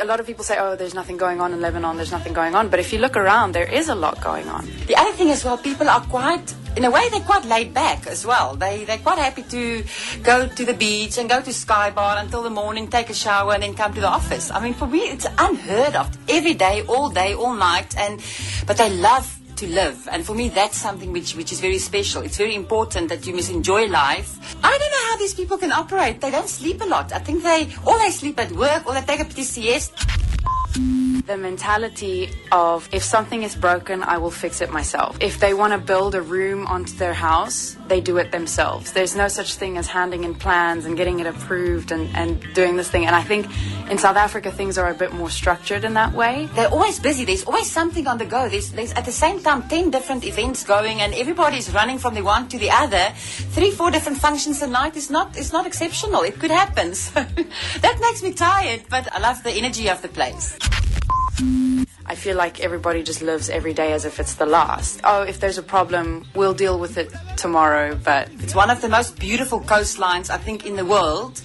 A 0.00 0.04
lot 0.04 0.18
of 0.18 0.26
people 0.26 0.44
say, 0.44 0.56
oh, 0.58 0.76
there's 0.76 0.94
nothing 0.94 1.18
going 1.18 1.40
on 1.40 1.52
in 1.52 1.60
Lebanon, 1.60 1.96
there's 1.96 2.10
nothing 2.10 2.32
going 2.32 2.54
on. 2.54 2.68
But 2.68 2.80
if 2.80 2.92
you 2.92 2.98
look 2.98 3.16
around, 3.16 3.52
there 3.52 3.70
is 3.70 3.88
a 3.88 3.94
lot 3.94 4.20
going 4.22 4.48
on. 4.48 4.66
The 4.86 4.96
other 4.96 5.12
thing 5.12 5.30
as 5.30 5.44
well, 5.44 5.58
people 5.58 5.88
are 5.88 6.00
quite, 6.00 6.54
in 6.76 6.84
a 6.84 6.90
way, 6.90 7.08
they're 7.10 7.20
quite 7.20 7.44
laid 7.44 7.74
back 7.74 8.06
as 8.06 8.24
well. 8.24 8.56
They, 8.56 8.84
they're 8.84 8.98
quite 8.98 9.18
happy 9.18 9.42
to 9.42 9.84
go 10.22 10.46
to 10.46 10.64
the 10.64 10.74
beach 10.74 11.18
and 11.18 11.28
go 11.28 11.42
to 11.42 11.52
Sky 11.52 11.90
Bar 11.90 12.18
until 12.18 12.42
the 12.42 12.50
morning, 12.50 12.88
take 12.88 13.10
a 13.10 13.14
shower, 13.14 13.52
and 13.52 13.62
then 13.62 13.74
come 13.74 13.92
to 13.94 14.00
the 14.00 14.08
office. 14.08 14.50
I 14.50 14.60
mean, 14.60 14.74
for 14.74 14.86
me, 14.86 15.00
it's 15.00 15.26
unheard 15.38 15.94
of. 15.94 16.16
Every 16.28 16.54
day, 16.54 16.82
all 16.88 17.10
day, 17.10 17.34
all 17.34 17.54
night, 17.54 17.96
and 17.98 18.22
but 18.66 18.78
they 18.78 18.90
love 18.90 19.39
to 19.60 19.66
live. 19.68 20.08
And 20.10 20.24
for 20.24 20.34
me, 20.34 20.48
that's 20.48 20.78
something 20.78 21.12
which, 21.12 21.36
which 21.36 21.52
is 21.52 21.60
very 21.60 21.78
special. 21.78 22.22
It's 22.22 22.38
very 22.38 22.54
important 22.54 23.10
that 23.10 23.26
you 23.26 23.34
must 23.34 23.50
enjoy 23.50 23.86
life. 23.86 24.38
I 24.64 24.76
don't 24.78 24.90
know 24.90 25.04
how 25.10 25.16
these 25.18 25.34
people 25.34 25.58
can 25.58 25.70
operate. 25.70 26.20
They 26.20 26.30
don't 26.30 26.48
sleep 26.48 26.80
a 26.80 26.86
lot. 26.86 27.12
I 27.12 27.18
think 27.18 27.42
they, 27.42 27.68
or 27.86 27.98
they 27.98 28.10
sleep 28.10 28.40
at 28.40 28.50
work, 28.52 28.86
or 28.86 28.94
they 28.94 29.02
take 29.02 29.20
a 29.20 29.24
petit 29.24 29.44
siesta. 29.44 31.09
The 31.26 31.36
mentality 31.36 32.30
of 32.50 32.88
if 32.92 33.02
something 33.02 33.42
is 33.42 33.54
broken, 33.54 34.02
I 34.02 34.18
will 34.18 34.30
fix 34.30 34.60
it 34.60 34.70
myself. 34.70 35.16
If 35.20 35.38
they 35.38 35.54
want 35.54 35.72
to 35.72 35.78
build 35.78 36.14
a 36.14 36.22
room 36.22 36.66
onto 36.66 36.94
their 36.96 37.14
house, 37.14 37.76
they 37.88 38.00
do 38.00 38.16
it 38.16 38.32
themselves. 38.32 38.92
There's 38.92 39.14
no 39.14 39.28
such 39.28 39.54
thing 39.54 39.76
as 39.76 39.86
handing 39.86 40.24
in 40.24 40.34
plans 40.34 40.86
and 40.86 40.96
getting 40.96 41.20
it 41.20 41.26
approved 41.26 41.92
and, 41.92 42.08
and 42.16 42.42
doing 42.54 42.76
this 42.76 42.90
thing. 42.90 43.06
And 43.06 43.14
I 43.14 43.22
think 43.22 43.46
in 43.90 43.98
South 43.98 44.16
Africa, 44.16 44.50
things 44.50 44.78
are 44.78 44.90
a 44.90 44.94
bit 44.94 45.12
more 45.12 45.30
structured 45.30 45.84
in 45.84 45.94
that 45.94 46.12
way. 46.12 46.48
They're 46.54 46.68
always 46.68 46.98
busy. 46.98 47.24
There's 47.24 47.44
always 47.44 47.70
something 47.70 48.06
on 48.06 48.18
the 48.18 48.26
go. 48.26 48.48
There's, 48.48 48.70
there's 48.72 48.92
at 48.94 49.04
the 49.04 49.12
same 49.12 49.40
time 49.42 49.68
10 49.68 49.90
different 49.90 50.24
events 50.24 50.64
going 50.64 51.00
and 51.00 51.14
everybody's 51.14 51.72
running 51.72 51.98
from 51.98 52.14
the 52.14 52.22
one 52.22 52.48
to 52.48 52.58
the 52.58 52.70
other. 52.70 53.12
Three, 53.54 53.70
four 53.70 53.90
different 53.90 54.18
functions 54.18 54.62
a 54.62 54.66
night 54.66 54.96
is 54.96 55.10
not, 55.10 55.36
is 55.36 55.52
not 55.52 55.66
exceptional. 55.66 56.22
It 56.22 56.38
could 56.38 56.50
happen. 56.50 56.94
So 57.00 57.24
that 57.80 57.98
makes 58.00 58.22
me 58.22 58.32
tired, 58.32 58.82
but 58.88 59.12
I 59.12 59.18
love 59.18 59.42
the 59.42 59.50
energy 59.50 59.88
of 59.88 60.00
the 60.02 60.08
place. 60.08 60.56
I 62.06 62.14
feel 62.16 62.36
like 62.36 62.60
everybody 62.60 63.02
just 63.02 63.22
lives 63.22 63.48
every 63.48 63.72
day 63.72 63.92
as 63.92 64.04
if 64.04 64.18
it's 64.18 64.34
the 64.34 64.46
last. 64.46 65.00
Oh, 65.04 65.22
if 65.22 65.38
there's 65.38 65.58
a 65.58 65.62
problem, 65.62 66.26
we'll 66.34 66.54
deal 66.54 66.78
with 66.78 66.98
it 66.98 67.12
tomorrow, 67.36 67.94
but 67.94 68.28
It's 68.40 68.54
one 68.54 68.68
of 68.70 68.80
the 68.80 68.88
most 68.88 69.18
beautiful 69.18 69.60
coastlines, 69.60 70.28
I 70.28 70.36
think, 70.36 70.66
in 70.66 70.74
the 70.76 70.84
world. 70.84 71.40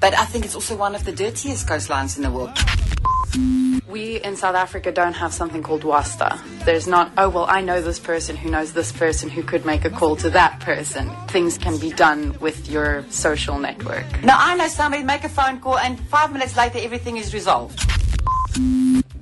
But 0.00 0.16
I 0.18 0.24
think 0.24 0.44
it's 0.44 0.54
also 0.54 0.76
one 0.76 0.94
of 0.94 1.04
the 1.04 1.12
dirtiest 1.12 1.66
coastlines 1.68 2.16
in 2.16 2.22
the 2.22 2.30
world. 2.30 2.56
we 3.88 4.20
in 4.22 4.36
South 4.36 4.54
Africa 4.54 4.90
don't 4.92 5.14
have 5.14 5.32
something 5.32 5.62
called 5.62 5.84
wasta. 5.84 6.40
There's 6.64 6.86
not, 6.86 7.12
oh, 7.18 7.28
well, 7.28 7.46
I 7.48 7.60
know 7.60 7.80
this 7.80 7.98
person 7.98 8.36
who 8.36 8.50
knows 8.50 8.72
this 8.72 8.92
person 8.92 9.30
who 9.30 9.42
could 9.42 9.64
make 9.64 9.84
a 9.84 9.90
call 9.90 10.16
to 10.16 10.30
that 10.30 10.60
person. 10.60 11.10
Things 11.28 11.56
can 11.58 11.78
be 11.78 11.90
done 11.90 12.36
with 12.40 12.68
your 12.68 13.04
social 13.10 13.58
network. 13.58 14.06
Now 14.22 14.36
I 14.38 14.56
know 14.56 14.68
somebody 14.68 15.02
make 15.02 15.24
a 15.24 15.28
phone 15.28 15.60
call 15.60 15.78
and 15.78 15.98
five 16.08 16.32
minutes 16.32 16.56
later 16.56 16.78
everything 16.80 17.16
is 17.16 17.32
resolved. 17.32 17.80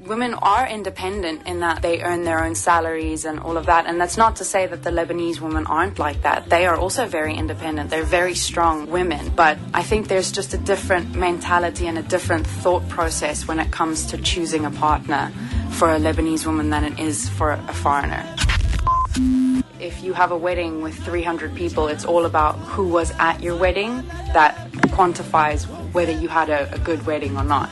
Women 0.06 0.34
are 0.34 0.68
independent 0.68 1.46
in 1.46 1.60
that 1.60 1.80
they 1.80 2.02
earn 2.02 2.24
their 2.24 2.44
own 2.44 2.54
salaries 2.54 3.24
and 3.24 3.40
all 3.40 3.56
of 3.56 3.64
that. 3.66 3.86
And 3.86 3.98
that's 3.98 4.18
not 4.18 4.36
to 4.36 4.44
say 4.44 4.66
that 4.66 4.82
the 4.82 4.90
Lebanese 4.90 5.40
women 5.40 5.66
aren't 5.66 5.98
like 5.98 6.20
that. 6.22 6.50
They 6.50 6.66
are 6.66 6.76
also 6.76 7.06
very 7.06 7.34
independent. 7.34 7.88
They're 7.88 8.02
very 8.02 8.34
strong 8.34 8.90
women. 8.90 9.32
But 9.34 9.56
I 9.72 9.82
think 9.82 10.08
there's 10.08 10.30
just 10.30 10.52
a 10.52 10.58
different 10.58 11.14
mentality 11.14 11.86
and 11.86 11.96
a 11.96 12.02
different 12.02 12.46
thought 12.46 12.86
process 12.90 13.48
when 13.48 13.58
it 13.58 13.70
comes 13.70 14.04
to 14.06 14.18
choosing 14.18 14.66
a 14.66 14.70
partner 14.70 15.32
for 15.70 15.90
a 15.90 15.98
Lebanese 15.98 16.44
woman 16.44 16.68
than 16.68 16.84
it 16.84 16.98
is 16.98 17.30
for 17.30 17.52
a 17.52 17.72
foreigner. 17.72 18.26
If 19.80 20.04
you 20.04 20.12
have 20.12 20.32
a 20.32 20.36
wedding 20.36 20.82
with 20.82 20.98
300 21.02 21.54
people, 21.54 21.88
it's 21.88 22.04
all 22.04 22.26
about 22.26 22.56
who 22.56 22.88
was 22.88 23.10
at 23.18 23.42
your 23.42 23.56
wedding 23.56 24.06
that 24.34 24.70
quantifies 24.92 25.64
whether 25.94 26.12
you 26.12 26.28
had 26.28 26.50
a, 26.50 26.70
a 26.74 26.78
good 26.78 27.06
wedding 27.06 27.38
or 27.38 27.44
not 27.44 27.70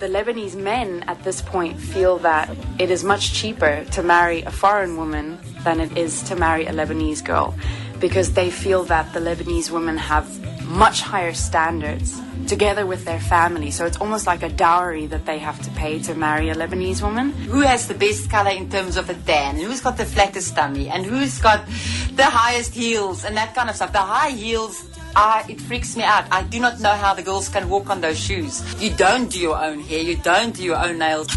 the 0.00 0.08
Lebanese 0.08 0.56
men 0.56 1.04
at 1.08 1.22
this 1.24 1.42
point 1.42 1.78
feel 1.78 2.16
that 2.18 2.48
it 2.78 2.90
is 2.90 3.04
much 3.04 3.34
cheaper 3.34 3.84
to 3.92 4.02
marry 4.02 4.40
a 4.42 4.50
foreign 4.50 4.96
woman 4.96 5.38
than 5.62 5.78
it 5.78 5.94
is 5.96 6.22
to 6.22 6.34
marry 6.36 6.64
a 6.64 6.72
Lebanese 6.72 7.22
girl 7.22 7.54
because 8.00 8.32
they 8.32 8.50
feel 8.50 8.82
that 8.84 9.12
the 9.12 9.20
Lebanese 9.20 9.70
women 9.70 9.98
have 9.98 10.26
much 10.64 11.02
higher 11.02 11.34
standards 11.34 12.18
together 12.46 12.86
with 12.86 13.04
their 13.04 13.20
family. 13.20 13.70
So 13.70 13.84
it's 13.84 13.98
almost 13.98 14.26
like 14.26 14.42
a 14.42 14.48
dowry 14.48 15.06
that 15.06 15.26
they 15.26 15.38
have 15.38 15.60
to 15.62 15.70
pay 15.72 15.98
to 16.00 16.14
marry 16.14 16.48
a 16.48 16.54
Lebanese 16.54 17.02
woman. 17.02 17.30
Who 17.30 17.60
has 17.60 17.86
the 17.86 17.94
best 17.94 18.30
color 18.30 18.52
in 18.52 18.70
terms 18.70 18.96
of 18.96 19.06
the 19.06 19.14
tan? 19.14 19.56
And 19.56 19.64
who's 19.64 19.82
got 19.82 19.98
the 19.98 20.06
flattest 20.06 20.56
tummy? 20.56 20.88
And 20.88 21.04
who's 21.04 21.38
got 21.38 21.66
the 22.16 22.24
highest 22.24 22.72
heels 22.74 23.26
and 23.26 23.36
that 23.36 23.54
kind 23.54 23.68
of 23.68 23.76
stuff? 23.76 23.92
The 23.92 23.98
high 23.98 24.30
heels 24.30 24.82
I, 25.16 25.44
it 25.48 25.60
freaks 25.60 25.96
me 25.96 26.02
out. 26.02 26.26
I 26.30 26.42
do 26.42 26.60
not 26.60 26.80
know 26.80 26.94
how 26.94 27.14
the 27.14 27.22
girls 27.22 27.48
can 27.48 27.68
walk 27.68 27.90
on 27.90 28.00
those 28.00 28.18
shoes. 28.18 28.62
You 28.80 28.90
don't 28.90 29.30
do 29.30 29.38
your 29.38 29.58
own 29.62 29.80
hair. 29.80 30.02
You 30.02 30.16
don't 30.16 30.54
do 30.54 30.62
your 30.62 30.76
own 30.76 30.98
nails. 30.98 31.28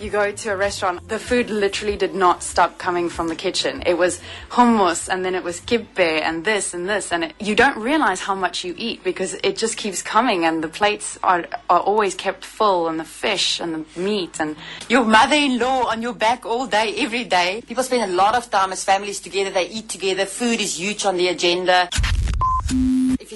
You 0.00 0.10
go 0.10 0.30
to 0.30 0.50
a 0.50 0.56
restaurant, 0.56 1.08
the 1.08 1.18
food 1.18 1.50
literally 1.50 1.96
did 1.96 2.14
not 2.14 2.44
stop 2.44 2.78
coming 2.78 3.08
from 3.08 3.26
the 3.26 3.34
kitchen. 3.34 3.82
It 3.84 3.98
was 3.98 4.20
hummus 4.48 5.08
and 5.08 5.24
then 5.24 5.34
it 5.34 5.42
was 5.42 5.60
kibbeh 5.60 6.22
and 6.22 6.44
this 6.44 6.72
and 6.72 6.88
this 6.88 7.10
and 7.10 7.24
it, 7.24 7.34
you 7.40 7.56
don't 7.56 7.76
realize 7.76 8.20
how 8.20 8.36
much 8.36 8.64
you 8.64 8.76
eat 8.78 9.02
because 9.02 9.34
it 9.42 9.56
just 9.56 9.76
keeps 9.76 10.00
coming 10.00 10.44
and 10.44 10.62
the 10.62 10.68
plates 10.68 11.18
are, 11.24 11.46
are 11.68 11.80
always 11.80 12.14
kept 12.14 12.44
full 12.44 12.86
and 12.86 13.00
the 13.00 13.04
fish 13.04 13.58
and 13.58 13.74
the 13.74 14.00
meat 14.00 14.38
and 14.38 14.54
Your 14.88 15.04
mother-in-law 15.04 15.90
on 15.90 16.00
your 16.00 16.14
back 16.14 16.46
all 16.46 16.68
day, 16.68 16.94
every 16.98 17.24
day. 17.24 17.62
People 17.66 17.82
spend 17.82 18.08
a 18.08 18.14
lot 18.14 18.36
of 18.36 18.48
time 18.50 18.70
as 18.70 18.84
families 18.84 19.18
together. 19.18 19.50
They 19.50 19.68
eat 19.68 19.88
together. 19.88 20.26
Food 20.26 20.60
is 20.60 20.78
huge 20.78 21.06
on 21.06 21.16
the 21.16 21.26
agenda. 21.26 21.88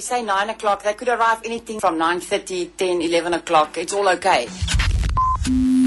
If 0.02 0.10
you 0.10 0.16
say 0.16 0.22
9 0.24 0.50
o'clock, 0.50 0.82
they 0.82 0.94
could 0.94 1.08
arrive 1.08 1.42
anything 1.44 1.78
from 1.78 1.96
9.30, 1.96 2.76
10, 2.76 3.02
11 3.02 3.34
o'clock. 3.34 3.78
It's 3.78 3.92
all 3.92 4.08
okay. 4.08 4.48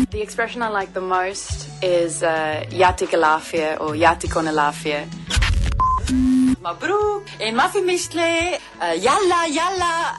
the 0.10 0.22
expression 0.22 0.62
I 0.62 0.70
like 0.70 0.94
the 0.94 1.02
most 1.02 1.68
is 1.84 2.24
uh, 2.24 2.64
yatikalafia 2.70 3.78
or 3.82 3.90
yatikonalafia. 3.90 5.06
Mabrook 6.62 7.28
en 7.42 7.56
Mafi 7.56 7.82
Mishle, 7.84 8.58
uh, 8.80 8.94
yalla, 8.94 9.48
yalla. 9.50 10.18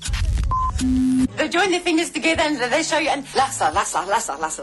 They 1.38 1.48
join 1.48 1.70
their 1.70 1.80
fingers 1.80 2.10
together 2.10 2.42
and 2.42 2.58
they 2.58 2.82
show 2.82 2.98
you, 2.98 3.08
and 3.08 3.24
lassa, 3.34 3.70
lassa, 3.72 4.04
lassa, 4.04 4.36
lassa. 4.36 4.62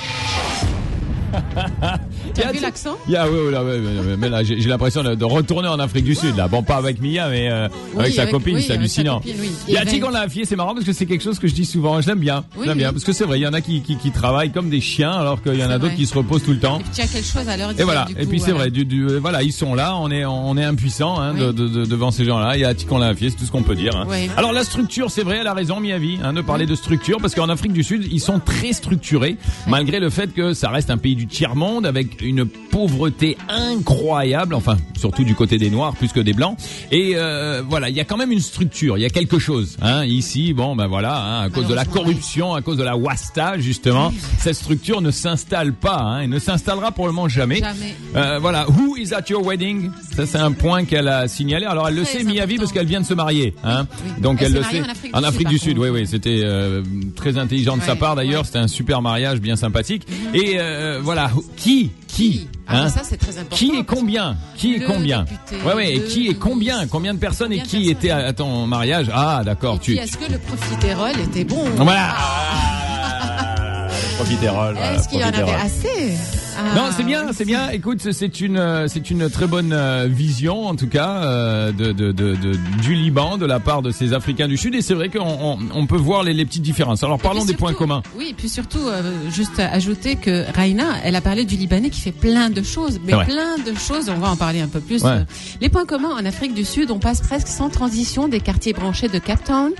Tu 2.34 2.42
as 2.42 2.44
Yeah, 2.46 2.52
vu 2.52 2.60
l'accent? 2.62 2.98
Yeah, 3.08 3.26
là, 3.26 3.32
ouais, 3.32 3.72
ouais, 3.72 3.80
ouais, 3.80 4.18
mais 4.18 4.30
là, 4.30 4.44
j'ai 4.44 4.56
l'impression 4.58 5.04
de, 5.04 5.16
de 5.16 5.26
retourner 5.26 5.68
en 5.68 5.80
Afrique 5.80 6.06
du 6.06 6.16
Sud, 6.16 6.36
là. 6.36 6.48
Bon, 6.48 6.64
pas 6.64 6.76
avec 6.78 7.02
Mia, 7.02 7.30
mais 7.30 7.50
euh, 7.50 7.68
Oui, 7.94 8.02
avec 8.02 8.14
sa 8.14 8.22
avec- 8.24 8.34
copine, 8.34 8.56
oui, 8.56 8.64
c'est 8.66 8.74
hallucinant. 8.74 9.18
copine, 9.20 9.36
oui. 9.40 9.52
Il 9.68 9.74
y 9.74 9.78
a 9.78 9.82
en 10.08 10.10
l'a 10.10 10.26
c'est 10.46 10.56
marrant 10.56 10.74
parce 10.74 10.86
que 10.86 10.94
c'est 10.94 11.06
quelque 11.06 11.24
chose 11.24 11.40
que 11.40 11.48
je 11.48 11.54
dis 11.54 11.66
souvent. 11.66 12.02
Je 12.02 12.08
l'aime 12.08 12.20
bien. 12.20 12.44
Oui, 12.58 12.66
J'aime 12.68 12.78
bien. 12.78 12.88
oui. 12.88 12.94
Parce 12.94 13.04
que 13.04 13.14
c'est 13.14 13.26
vrai, 13.26 13.40
il 13.40 13.44
y 13.44 13.48
en 13.48 13.54
a 13.54 13.62
qui, 13.62 13.82
qui, 13.82 13.98
qui 13.98 14.12
travaillent 14.12 14.52
comme 14.52 14.70
des 14.70 14.82
chiens, 14.82 15.12
alors 15.12 15.42
qu'il 15.42 15.56
y 15.56 15.64
en 15.64 15.70
a 15.70 15.78
d'autres 15.78 15.96
qui 15.96 16.06
se 16.06 16.14
reposent 16.16 16.44
tout 16.44 16.52
le 16.52 16.60
temps. 16.60 16.80
Et 16.80 16.84
puis 16.84 16.92
tu 16.96 17.02
as 17.02 17.08
quelque 17.08 17.26
chose 17.28 17.48
à 17.48 17.58
leur 17.58 17.70
dire. 17.70 17.82
Et 17.82 17.84
voilà. 17.84 18.06
du 18.06 18.14
et 18.22 18.26
puis 18.26 18.40
c'est 18.40 18.52
voilà. 18.52 18.60
vrai, 18.66 18.72
du, 18.72 18.86
du, 18.86 19.06
euh, 19.06 19.20
voilà, 19.20 19.44
ils 19.44 19.52
sont 19.54 19.76
là, 19.76 19.96
on 19.98 20.10
est, 20.12 20.26
on 20.26 20.58
est 20.58 20.64
impuissant 20.64 21.20
hein, 21.20 21.34
de, 21.34 21.48
Oui. 21.48 21.54
de- 21.54 21.68
de- 21.68 21.86
devant 21.86 22.12
ces 22.12 22.26
gens-là. 22.26 22.56
Il 22.56 22.62
y 22.62 22.66
a 22.66 22.74
Tic 22.74 22.92
on 22.92 22.98
l'a 22.98 23.14
c'est 23.16 23.32
tout 23.32 23.46
ce 23.46 23.52
qu'on 23.52 23.64
peut 23.64 23.76
dire. 23.76 23.96
hein. 23.96 24.06
Oui. 24.10 24.30
Alors 24.38 24.52
la 24.54 24.64
structure, 24.64 25.12
c'est 25.12 25.24
vrai, 25.24 25.38
elle 25.42 25.48
a 25.48 25.54
raison, 25.54 25.80
Miyavi, 25.80 26.20
hein, 26.24 26.34
de 26.34 26.42
parler 26.42 26.66
de 26.66 26.76
structure, 26.76 27.18
parce 27.22 27.36
qu'en 27.36 27.50
Afrique 27.50 27.74
du 27.74 27.84
Sud, 27.84 28.08
ils 28.12 28.20
sont 28.20 28.40
très 28.40 28.74
structurés, 28.74 29.38
malgré 29.68 30.00
le 30.00 30.10
fait 30.10 30.34
que 30.34 30.54
ça 30.54 30.70
reste 30.70 30.90
un 30.90 30.98
pays 30.98 31.16
du 31.16 31.28
tiers 31.28 31.56
monde 31.56 31.86
avec 31.86 32.13
une 32.22 32.46
pauvreté 32.46 33.38
incroyable, 33.50 34.56
enfin 34.56 34.78
surtout 34.98 35.24
du 35.24 35.36
côté 35.36 35.58
des 35.58 35.70
Noirs 35.70 35.96
plus 35.96 36.12
que 36.12 36.20
des 36.20 36.34
Blancs. 36.34 36.58
Et 36.92 37.14
euh, 37.16 37.62
voilà, 37.68 37.90
il 37.90 37.96
y 37.96 38.00
a 38.00 38.06
quand 38.06 38.18
même 38.18 38.32
une 38.32 38.40
structure, 38.40 38.98
il 38.98 39.02
y 39.02 39.06
a 39.06 39.10
quelque 39.10 39.40
chose. 39.40 39.78
Hein, 39.82 40.06
ici, 40.06 40.54
bon, 40.54 40.76
ben 40.76 40.88
voilà, 40.88 41.18
hein, 41.18 41.42
à 41.44 41.50
cause 41.50 41.68
de 41.68 41.74
la 41.74 41.86
corruption, 41.86 42.54
à 42.54 42.62
cause 42.62 42.78
de 42.78 42.84
la 42.84 42.96
wasta, 42.96 43.58
justement, 43.58 44.14
cette 44.40 44.56
structure 44.56 45.02
ne 45.02 45.12
s'installe 45.12 45.74
pas, 45.74 45.98
hein, 45.98 46.22
et 46.22 46.28
ne 46.28 46.40
s'installera 46.40 46.92
probablement 46.92 47.28
jamais. 47.28 47.60
Jamais. 47.60 47.96
Euh, 48.16 48.40
voilà, 48.40 48.66
who 48.70 48.96
is 48.98 49.14
at 49.14 49.26
your 49.30 49.46
wedding? 49.46 49.90
Ça 50.16 50.26
c'est 50.26 50.38
un 50.38 50.52
point 50.52 50.86
qu'elle 50.86 51.08
a 51.08 51.28
signalé. 51.28 51.66
Alors 51.66 51.88
elle 51.88 51.96
le 51.96 52.06
sait, 52.06 52.24
Miyavi, 52.24 52.58
parce 52.58 52.72
qu'elle 52.72 52.88
vient 52.88 53.02
de 53.02 53.06
se 53.06 53.14
marier. 53.14 53.54
Hein 53.64 53.88
oui. 54.06 54.22
Donc 54.22 54.42
Elle 54.42 54.54
le 54.54 54.64
sait. 54.64 54.82
en 55.14 55.24
Afrique 55.24 55.48
du 55.50 55.58
Sud, 55.58 55.74
du 55.76 55.76
Sud, 55.76 55.78
oui, 55.80 55.90
oui, 55.90 56.08
c'était 56.08 56.42
euh, 56.44 56.82
très 57.16 57.38
intelligent 57.38 57.78
de 57.78 57.82
sa 57.84 57.96
part 57.96 58.16
d'ailleurs. 58.16 58.42
ouais. 58.42 58.46
C'était 58.46 58.60
un 58.60 58.68
super 58.68 59.02
mariage, 59.02 59.40
bien 59.40 59.56
sympathique. 59.56 60.08
Et 60.34 60.56
euh, 60.60 61.00
voilà, 61.02 61.32
qui, 61.58 61.92
qui, 62.14 62.48
Ah, 62.68 62.78
hein 62.78 62.84
mais 62.86 62.90
ça 62.92 63.02
c'est 63.04 63.18
très 63.18 63.32
important. 63.40 63.56
qui 63.56 63.72
que- 63.72 63.82
combien 63.96 64.38
Qui 64.56 64.76
est 64.76 64.80
Le 64.80 64.88
combien 64.88 65.26
Ouais, 65.66 65.74
ouais. 65.74 65.96
Et 65.96 66.04
qui 66.04 66.28
est 66.30 66.36
combien. 66.36 66.86
Combien 66.88 67.14
de 67.16 67.20
personnes 67.20 67.52
et 67.52 67.60
qui 67.62 67.90
était 67.90 68.12
à, 68.12 68.18
à 68.28 68.34
ton 68.34 68.68
mariage 68.68 69.08
Ah, 69.14 69.42
d'accord. 69.44 69.76
Et 69.78 69.80
Tu. 69.80 69.98
est-ce 69.98 70.18
que 70.18 70.32
le 70.32 70.38
profiterole 70.38 71.20
était 71.20 71.44
bon 71.44 71.64
Voilà. 71.78 72.16
Ah, 72.16 73.88
le 73.90 74.16
profiterole. 74.18 74.78
Est-ce 74.78 75.10
qu'il 75.10 75.20
y 75.20 75.24
en 75.24 75.28
avait 75.30 75.54
assez 75.54 76.14
Ah, 76.58 76.76
Non, 76.76 76.84
c'est 76.96 77.04
bien, 77.04 77.32
c'est 77.34 77.46
bien. 77.46 77.70
Écoute, 77.70 78.12
c'est 78.12 78.42
une, 78.42 78.86
c'est 78.88 79.10
une 79.10 79.30
très 79.30 79.48
bonne 79.48 79.72
euh, 79.74 80.08
vision, 80.10 80.68
en 80.68 80.76
tout 80.76 80.88
cas, 80.88 81.24
euh, 81.24 81.72
de, 81.72 81.92
de, 81.92 82.12
de, 82.12 82.36
de- 82.36 82.58
du 82.82 82.94
Liban, 82.96 83.38
de 83.38 83.46
la 83.46 83.60
part 83.60 83.82
de 83.82 83.92
ces 83.92 84.14
Africains 84.14 84.48
du 84.48 84.58
Sud. 84.58 84.76
Et 84.76 84.82
c'est 84.82 84.94
vrai 84.94 85.10
qu'on 85.10 85.20
on, 85.24 85.58
on 85.74 85.86
peut 85.88 85.98
voir 85.98 86.24
les, 86.24 86.34
les 86.34 86.46
petites 86.46 86.62
différences. 86.64 87.04
Alors, 87.04 87.20
parlons 87.20 87.46
des 87.46 87.54
points 87.54 87.74
communs. 87.74 88.04
Oui, 88.18 88.28
et 88.32 88.34
puis 88.34 88.50
surtout, 88.50 88.80
euh, 88.88 89.02
juste 89.32 89.60
ajouter 89.60 90.16
que 90.16 90.46
Raina, 90.56 90.86
elle 91.04 91.16
a 91.16 91.22
parlé 91.22 91.46
du 91.46 91.56
Libanais 91.56 91.90
qui 91.90 92.02
fait 92.02 92.12
plein 92.12 92.50
de 92.50 92.62
choses, 92.64 93.00
mais 93.06 93.14
plein 93.14 93.58
de 93.66 93.78
choses. 93.78 94.10
On 94.10 94.20
va 94.20 94.30
en 94.30 94.36
parler 94.36 94.62
un 94.62 94.68
peu 94.68 94.80
plus. 94.80 95.04
Ouais. 95.04 95.10
Euh, 95.12 95.24
Les 95.62 95.70
points 95.70 95.86
communs 95.86 96.12
en 96.20 96.26
Afrique 96.26 96.54
du 96.54 96.66
Sud, 96.66 96.92
on 96.92 97.00
passe 97.00 97.22
presque 97.22 97.48
sans 97.48 97.70
transition 97.70 98.28
des 98.28 98.40
quartiers 98.40 98.74
branchés 98.74 99.08
de 99.08 99.20
Cape 99.20 99.44
Town 99.44 99.72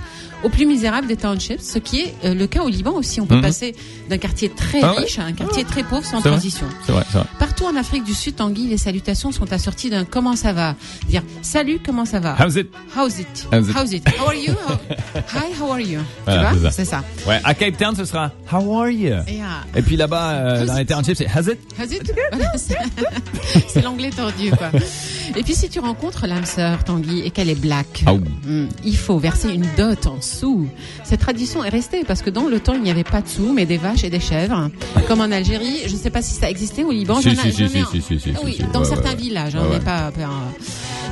aux 0.42 0.48
plus 0.50 0.66
misérables 0.66 1.06
des 1.06 1.16
townships, 1.16 1.60
ce 1.60 1.78
qui 1.78 2.00
est 2.00 2.14
le 2.34 2.46
cas 2.46 2.62
au 2.62 2.68
Liban 2.68 2.92
aussi. 2.92 3.20
On 3.20 3.26
peut 3.26 3.36
Mhm. 3.36 3.40
passer 3.42 3.74
d'un 4.10 4.18
quartier 4.18 4.50
très 4.50 4.80
Ah 4.82 4.92
ouais 4.94 5.04
riche 5.04 5.18
à 5.18 5.24
un 5.24 5.32
quartier 5.32 5.64
très 5.64 5.82
pauvre 5.82 6.04
sans 6.04 6.20
C'est 6.20 6.28
C'est 6.86 6.92
vrai, 6.92 7.04
c'est 7.10 7.18
vrai. 7.18 7.26
Partout 7.38 7.64
en 7.64 7.76
Afrique 7.76 8.04
du 8.04 8.14
Sud, 8.14 8.36
Tanguy, 8.36 8.66
les 8.68 8.76
salutations 8.78 9.32
sont 9.32 9.52
assorties 9.52 9.90
d'un 9.90 10.04
comment 10.04 10.36
ça 10.36 10.52
va. 10.52 10.74
Dire 11.08 11.22
salut, 11.42 11.78
comment 11.84 12.04
ça 12.04 12.20
va. 12.20 12.36
How's 12.38 12.56
it? 12.56 12.68
How's 12.96 13.18
it? 13.18 13.26
How's 13.52 13.68
it? 13.68 13.76
How's 13.76 13.92
it? 13.92 14.08
How 14.18 14.26
are 14.28 14.34
you? 14.34 14.52
How- 14.52 14.78
Hi, 15.34 15.52
how 15.60 15.70
are 15.72 15.80
you? 15.80 16.00
Voilà, 16.26 16.50
tu 16.52 16.58
vois? 16.58 16.70
C'est 16.70 16.84
ça. 16.84 17.02
Ouais, 17.26 17.40
à 17.44 17.54
Cape 17.54 17.76
Town, 17.76 17.94
ce 17.96 18.04
sera 18.04 18.30
How 18.52 18.80
are 18.80 18.88
you? 18.90 19.14
Et, 19.28 19.40
Et 19.78 19.82
puis 19.82 19.96
là-bas, 19.96 20.30
euh, 20.32 20.66
dans 20.66 20.74
it? 20.76 20.78
les 20.80 20.86
townships, 20.94 21.16
c'est 21.18 21.26
How's 21.28 21.46
it? 21.48 21.58
How's 21.78 21.92
it? 21.92 22.12
Voilà, 22.32 22.52
c'est- 23.68 23.82
l'anglais 23.82 24.10
tordu, 24.10 24.50
quoi. 24.50 24.70
Et 25.36 25.42
puis, 25.42 25.54
si 25.54 25.68
tu 25.68 25.80
rencontres 25.80 26.26
l'âme 26.26 26.44
sœur, 26.44 26.84
Tanguy, 26.84 27.20
et 27.24 27.30
qu'elle 27.30 27.50
est 27.50 27.54
black, 27.60 28.04
Ah, 28.06 28.14
hmm, 28.14 28.66
il 28.84 28.96
faut 28.96 29.18
verser 29.18 29.52
une 29.52 29.66
dot 29.76 30.06
en 30.06 30.20
sous. 30.20 30.68
Cette 31.02 31.20
tradition 31.20 31.64
est 31.64 31.68
restée 31.70 32.04
parce 32.04 32.22
que 32.22 32.30
dans 32.30 32.46
le 32.48 32.60
temps, 32.60 32.74
il 32.74 32.82
n'y 32.82 32.90
avait 32.90 33.04
pas 33.04 33.20
de 33.20 33.28
sous, 33.28 33.52
mais 33.52 33.66
des 33.66 33.76
vaches 33.78 34.04
et 34.04 34.10
des 34.10 34.20
chèvres. 34.20 34.70
Comme 35.08 35.20
en 35.20 35.30
Algérie, 35.30 35.80
je 35.86 35.92
ne 35.92 35.98
sais 35.98 36.10
pas 36.10 36.22
si 36.22 36.34
ça 36.34 36.50
existait 36.54 36.84
au 36.84 36.92
Liban. 36.92 37.20
Si, 37.20 37.30
si, 37.36 37.52
si, 37.52 37.68
si, 37.68 37.68
si, 37.68 38.00
si, 38.02 38.20
si, 38.20 38.30
oui, 38.44 38.58
dans 38.72 38.84
certains 38.84 39.14
villages, 39.14 39.56
mais 39.70 39.80
pas. 39.80 40.12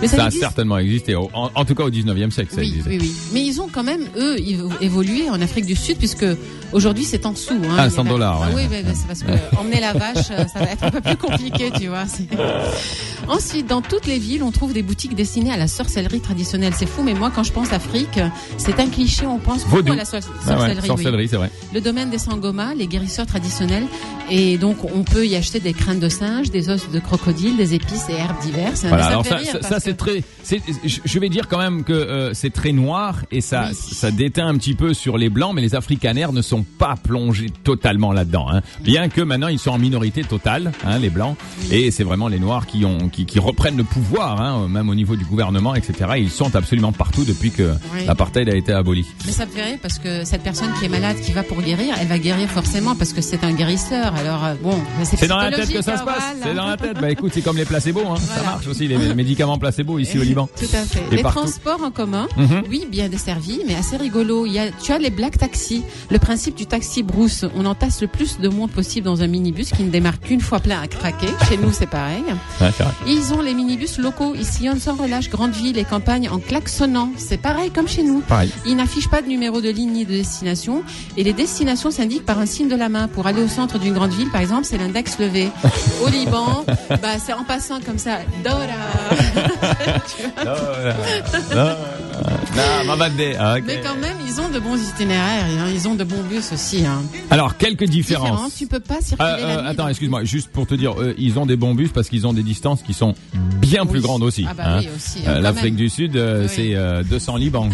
Mais 0.00 0.08
ça, 0.08 0.16
Ça 0.16 0.22
a 0.24 0.26
existe. 0.26 0.42
certainement 0.42 0.78
existé. 0.78 1.14
En, 1.14 1.28
en 1.54 1.64
tout 1.64 1.74
cas, 1.74 1.84
au 1.84 1.90
19e 1.90 2.30
siècle, 2.30 2.50
ça 2.54 2.60
Oui, 2.60 2.68
existait. 2.68 2.90
oui, 2.90 2.98
oui. 3.02 3.12
Mais 3.32 3.42
ils 3.44 3.60
ont 3.60 3.68
quand 3.68 3.84
même, 3.84 4.02
eux, 4.16 4.36
évo- 4.38 4.70
évolué 4.80 5.28
en 5.30 5.40
Afrique 5.40 5.66
du 5.66 5.76
Sud, 5.76 5.96
puisque 5.98 6.26
aujourd'hui, 6.72 7.04
c'est 7.04 7.26
en 7.26 7.34
sous. 7.34 7.54
Hein, 7.54 7.76
Ah, 7.78 7.84
Les 7.86 7.90
100 7.90 8.04
va- 8.04 8.10
dollars, 8.10 8.40
ouais. 8.40 8.46
Ah 8.50 8.54
oui, 8.54 8.62
oui, 8.70 8.76
oui, 8.84 8.92
c'est 8.94 9.06
parce 9.06 9.22
que 9.22 9.56
emmener 9.58 9.80
la 9.80 9.92
vache, 9.92 10.30
euh, 10.30 10.44
ça 10.52 10.58
va 10.60 10.72
être 10.72 10.84
un 10.84 10.90
peu 10.90 11.00
plus 11.00 11.16
compliqué, 11.16 11.70
tu 11.78 11.88
vois. 11.88 12.04
Ensuite, 13.28 13.66
dans 13.68 13.82
toutes 13.82 14.06
les 14.06 14.18
villes, 14.18 14.42
on 14.42 14.50
trouve 14.50 14.72
des 14.72 14.82
boutiques 14.82 15.14
destinées 15.14 15.52
à 15.52 15.56
la 15.56 15.68
sorcellerie 15.68 16.20
traditionnelle. 16.20 16.72
C'est 16.76 16.88
fou, 16.88 17.02
mais 17.02 17.14
moi, 17.14 17.30
quand 17.34 17.44
je 17.44 17.52
pense 17.52 17.72
Afrique, 17.72 18.18
c'est 18.58 18.78
un 18.80 18.88
cliché, 18.88 19.26
on 19.26 19.38
pense 19.38 19.62
beaucoup 19.64 19.76
Vaudou. 19.76 19.92
à 19.92 19.96
la 19.96 20.04
sor- 20.04 20.20
Ah 20.24 20.50
ouais, 20.50 20.56
sorcellerie. 20.56 20.80
oui. 20.82 20.86
sorcellerie, 20.88 21.28
c'est 21.28 21.36
vrai. 21.36 21.50
Le 21.72 21.80
domaine 21.80 22.10
des 22.10 22.18
sangomas, 22.18 22.74
les 22.74 22.86
guérisseurs 22.88 23.26
traditionnels, 23.26 23.84
et 24.30 24.58
donc 24.58 24.78
on 24.84 25.04
peut 25.04 25.26
y 25.26 25.36
acheter 25.36 25.60
des 25.60 25.72
crânes 25.72 26.00
de 26.00 26.08
singe, 26.08 26.50
des 26.50 26.68
os 26.68 26.90
de 26.90 26.98
crocodile, 26.98 27.56
des 27.56 27.74
épices 27.74 28.08
et 28.08 28.14
herbes 28.14 28.40
diverses. 28.42 28.84
Voilà, 28.84 28.96
Mais 29.06 29.12
alors 29.12 29.24
ça, 29.26 29.38
ça, 29.62 29.76
que- 29.76 29.82
c'est 29.82 29.96
très. 29.96 30.22
Je 30.84 31.18
vais 31.18 31.28
dire 31.28 31.46
quand 31.48 31.58
même 31.58 31.84
que 31.84 31.92
euh, 31.92 32.34
c'est 32.34 32.50
très 32.52 32.72
noir 32.72 33.20
et 33.30 33.40
ça, 33.40 33.68
Oui. 33.70 33.76
ça 33.94 34.10
déteint 34.10 34.46
un 34.48 34.56
petit 34.56 34.74
peu 34.74 34.94
sur 34.94 35.16
les 35.16 35.28
blancs, 35.30 35.54
mais 35.54 35.62
les 35.62 35.74
Afrikaners 35.76 36.32
ne 36.32 36.42
sont 36.42 36.61
pas 36.62 36.96
plongés 37.02 37.50
totalement 37.64 38.12
là-dedans. 38.12 38.46
Hein. 38.50 38.62
Bien 38.82 39.08
que 39.08 39.20
maintenant 39.20 39.48
ils 39.48 39.58
sont 39.58 39.70
en 39.70 39.78
minorité 39.78 40.22
totale, 40.24 40.72
hein, 40.84 40.98
les 40.98 41.10
blancs, 41.10 41.36
et 41.70 41.90
c'est 41.90 42.04
vraiment 42.04 42.28
les 42.28 42.38
noirs 42.38 42.66
qui 42.66 42.84
ont, 42.84 43.08
qui, 43.08 43.26
qui 43.26 43.38
reprennent 43.38 43.76
le 43.76 43.84
pouvoir, 43.84 44.40
hein, 44.40 44.68
même 44.68 44.88
au 44.88 44.94
niveau 44.94 45.16
du 45.16 45.24
gouvernement, 45.24 45.74
etc. 45.74 46.10
Ils 46.18 46.30
sont 46.30 46.54
absolument 46.56 46.92
partout 46.92 47.24
depuis 47.24 47.50
que 47.50 47.72
Oui. 47.94 48.04
l'apartheid 48.06 48.48
a 48.48 48.54
été 48.56 48.72
aboli. 48.72 49.06
Mais 49.26 49.32
ça 49.32 49.46
me 49.46 49.50
fait 49.50 49.62
rire 49.64 49.78
parce 49.80 49.98
que 49.98 50.24
cette 50.24 50.42
personne 50.42 50.70
qui 50.78 50.86
est 50.86 50.88
malade, 50.88 51.16
qui 51.20 51.32
va 51.32 51.42
pour 51.42 51.60
guérir, 51.62 51.94
elle 52.00 52.08
va 52.08 52.18
guérir 52.18 52.48
forcément 52.48 52.94
parce 52.94 53.12
que 53.12 53.20
c'est 53.20 53.44
un 53.44 53.52
guérisseur. 53.52 54.14
Alors 54.16 54.44
euh, 54.44 54.54
bon, 54.62 54.78
c'est 55.04 55.26
dans 55.28 55.36
la 55.38 55.50
tête 55.50 55.72
que 55.72 55.82
ça 55.82 55.96
se 55.98 56.04
passe. 56.04 56.22
C'est 56.42 56.54
dans 56.54 56.66
la 56.66 56.76
tête. 56.76 56.98
Bah 57.00 57.10
écoute, 57.10 57.32
c'est 57.34 57.42
comme 57.42 57.56
les 57.56 57.64
placebos, 57.64 58.00
hein. 58.08 58.16
ça 58.16 58.42
marche 58.42 58.66
aussi 58.66 58.88
les 58.88 59.14
médicaments 59.14 59.58
placebo 59.58 59.98
ici 59.98 60.18
au 60.18 60.22
Liban. 60.32 60.48
Tout 60.56 60.64
à 60.74 60.82
fait. 60.84 61.02
Et 61.12 61.16
les 61.16 61.22
partout. 61.22 61.40
transports 61.40 61.82
en 61.82 61.90
commun, 61.90 62.28
Mhm. 62.36 62.62
oui, 62.68 62.86
bien 62.90 63.08
desservis, 63.08 63.60
mais 63.66 63.74
assez 63.74 63.96
rigolo. 63.96 64.46
Il 64.46 64.52
y 64.52 64.58
a, 64.58 64.70
tu 64.70 64.92
as 64.92 64.98
les 64.98 65.10
black 65.10 65.38
taxis. 65.38 65.82
Le 66.10 66.18
principe 66.18 66.51
du 66.56 66.66
taxi 66.66 67.02
brousse, 67.02 67.44
on 67.54 67.66
entasse 67.66 68.00
le 68.00 68.06
plus 68.06 68.38
de 68.38 68.48
monde 68.48 68.70
possible 68.70 69.04
dans 69.04 69.22
un 69.22 69.26
minibus 69.26 69.70
qui 69.70 69.82
ne 69.82 69.90
démarre 69.90 70.20
qu'une 70.20 70.40
fois 70.40 70.60
plein 70.60 70.80
à 70.80 70.86
craquer. 70.86 71.28
Chez 71.48 71.56
nous, 71.56 71.72
c'est 71.72 71.86
pareil. 71.86 72.22
Ouais, 72.60 72.70
ils 73.06 73.32
ont 73.32 73.40
les 73.40 73.54
minibus 73.54 73.98
locaux. 73.98 74.34
Ils 74.34 74.44
sillonnent 74.44 74.80
sans 74.80 74.94
relâche 74.94 75.30
grandes 75.30 75.52
villes 75.52 75.78
et 75.78 75.84
campagnes 75.84 76.28
en 76.28 76.38
klaxonnant. 76.38 77.10
C'est 77.16 77.38
pareil 77.38 77.70
comme 77.70 77.88
chez 77.88 78.02
nous. 78.02 78.20
Pareil. 78.20 78.50
Ils 78.66 78.76
n'affichent 78.76 79.08
pas 79.08 79.22
de 79.22 79.28
numéro 79.28 79.60
de 79.60 79.68
ligne 79.68 79.92
ni 79.92 80.04
de 80.04 80.10
destination. 80.10 80.82
Et 81.16 81.24
les 81.24 81.32
destinations 81.32 81.90
s'indiquent 81.90 82.26
par 82.26 82.38
un 82.38 82.46
signe 82.46 82.68
de 82.68 82.76
la 82.76 82.88
main. 82.88 83.08
Pour 83.08 83.26
aller 83.26 83.42
au 83.42 83.48
centre 83.48 83.78
d'une 83.78 83.94
grande 83.94 84.12
ville, 84.12 84.30
par 84.30 84.40
exemple, 84.40 84.64
c'est 84.64 84.78
l'index 84.78 85.18
levé. 85.18 85.50
Au 86.04 86.08
Liban, 86.08 86.64
bah, 86.90 87.18
c'est 87.24 87.32
en 87.32 87.44
passant 87.44 87.80
comme 87.80 87.98
ça. 87.98 88.18
Dora. 88.44 88.62
Non, 92.54 92.96
ma. 92.96 93.06
Ah, 93.38 93.54
ok. 93.58 93.62
Mais 93.66 93.80
quand 93.82 93.96
même, 93.96 94.16
ils 94.26 94.40
ont 94.40 94.48
de 94.48 94.58
bons 94.58 94.76
itinéraires, 94.76 95.44
hein, 95.46 95.68
ils 95.72 95.88
ont 95.88 95.94
de 95.94 96.04
bons 96.04 96.22
bus 96.22 96.52
aussi. 96.52 96.84
Hein. 96.84 97.02
Alors, 97.30 97.56
quelques 97.56 97.84
différences. 97.84 98.54
tu 98.56 98.66
peux 98.66 98.80
pas 98.80 99.00
circuler 99.00 99.28
Euh, 99.28 99.36
euh, 99.36 99.46
la 99.56 99.62
nuit. 99.62 99.68
attends, 99.68 99.82
dans- 99.84 99.88
excuse-moi, 99.88 100.24
juste 100.24 100.50
pour 100.50 100.66
te 100.66 100.74
dire, 100.74 101.00
euh, 101.00 101.14
ils 101.18 101.38
ont 101.38 101.46
des 101.46 101.56
bons 101.56 101.74
bus 101.74 101.90
parce 101.92 102.08
qu'ils 102.08 102.26
ont 102.26 102.32
des 102.32 102.42
distances 102.42 102.82
qui 102.82 102.92
sont 102.92 103.14
bien 103.60 103.86
plus 103.86 104.00
grandes 104.00 104.22
aussi. 104.22 104.44
Ah 104.48 104.54
bah 104.54 104.62
hein. 104.66 104.78
oui, 104.80 104.88
aussi, 104.94 105.18
hein, 105.26 105.32
Euh, 105.36 105.40
L'Afrique 105.40 105.76
du 105.76 105.88
Sud, 105.88 106.16
euh, 106.16 106.42
Oui. 106.42 106.48
c'est 106.54 106.74
euh, 106.74 107.02
200 107.04 107.36
Liban, 107.36 107.68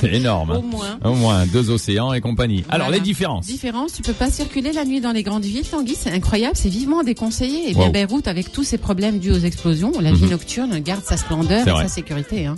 c'est 0.00 0.12
énorme. 0.12 0.50
hein. 0.52 0.56
Au 0.58 0.62
moins. 0.62 0.98
Au 1.04 1.14
moins, 1.14 1.46
deux 1.46 1.70
océans 1.70 2.12
et 2.12 2.20
compagnie. 2.20 2.64
Alors, 2.68 2.90
les 2.90 3.00
différences. 3.00 3.46
Différence, 3.46 3.92
tu 3.94 4.02
peux 4.02 4.12
pas 4.12 4.30
circuler 4.30 4.72
la 4.72 4.84
nuit 4.84 5.00
dans 5.00 5.12
les 5.12 5.22
grandes 5.22 5.44
villes, 5.44 5.66
Tanguy, 5.68 5.94
c'est 5.98 6.10
incroyable, 6.10 6.56
c'est 6.56 6.68
vivement 6.68 7.02
déconseillé. 7.02 7.70
Et 7.70 7.74
bien 7.74 7.86
Wow. 7.86 7.92
Beyrouth, 7.92 8.28
avec 8.28 8.52
tous 8.52 8.64
ces 8.64 8.78
problèmes 8.78 9.18
dus 9.18 9.30
aux 9.32 9.38
explosions, 9.38 9.92
la 10.00 10.12
vie 10.12 10.24
nocturne 10.26 10.78
garde 10.80 11.04
sa 11.04 11.16
splendeur 11.16 11.62
Mhm. 11.62 11.68
Et 11.68 11.70
vrai. 11.72 11.82
sa 11.84 11.88
sécurité. 11.88 12.46
Hein. 12.46 12.56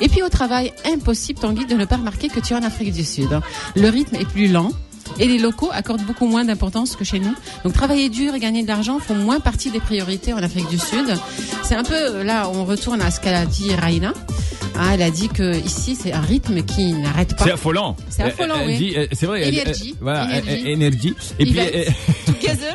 Et 0.00 0.08
puis 0.08 0.22
au 0.22 0.28
travail, 0.28 0.72
impossible, 0.84 1.38
Tanguy, 1.40 1.66
de 1.66 1.74
ne 1.74 1.84
pas 1.84 1.96
remarquer 1.96 2.28
que 2.28 2.40
tu 2.40 2.52
es 2.52 2.56
en 2.56 2.62
Afrique 2.62 2.92
du 2.92 3.04
Sud. 3.04 3.32
hein. 3.32 3.42
Le 3.74 3.88
rythme 3.88 4.16
est 4.16 4.28
plus 4.28 4.48
lent. 4.48 4.70
Et 5.20 5.26
les 5.28 5.38
locaux 5.38 5.70
accordent 5.72 6.02
beaucoup 6.02 6.26
moins 6.26 6.44
d'importance 6.44 6.96
que 6.96 7.04
chez 7.04 7.20
nous. 7.20 7.32
Donc 7.64 7.72
travailler 7.72 8.08
dur 8.08 8.34
et 8.34 8.40
gagner 8.40 8.64
de 8.64 8.68
l'argent 8.68 8.98
font 8.98 9.14
moins 9.14 9.38
partie 9.38 9.70
des 9.70 9.78
priorités 9.78 10.32
en 10.32 10.38
Afrique 10.38 10.68
du 10.68 10.78
Sud. 10.78 11.16
C'est 11.62 11.76
un 11.76 11.84
peu, 11.84 12.22
là, 12.24 12.50
on 12.52 12.64
retourne 12.64 13.00
à 13.00 13.10
ce 13.12 13.20
qu'elle 13.20 13.36
a 13.36 13.46
dit 13.46 13.72
Raina. 13.72 14.12
Ah, 14.76 14.90
elle 14.94 15.02
a 15.02 15.10
dit 15.10 15.28
que 15.28 15.56
ici, 15.64 15.96
c'est 15.98 16.12
un 16.12 16.20
rythme 16.20 16.62
qui 16.64 16.92
n'arrête 16.92 17.36
pas. 17.36 17.44
C'est 17.44 17.52
affolant. 17.52 17.96
C'est 18.10 18.24
affolant, 18.24 18.56
oui. 18.66 18.94
euh, 18.96 19.06
C'est 19.12 19.26
vrai. 19.26 19.48
Énergie. 19.48 19.94
Voilà, 20.00 20.28
Énergie. 20.48 21.14
Et 21.38 21.44
puis, 21.46 21.54
Together. 22.26 22.74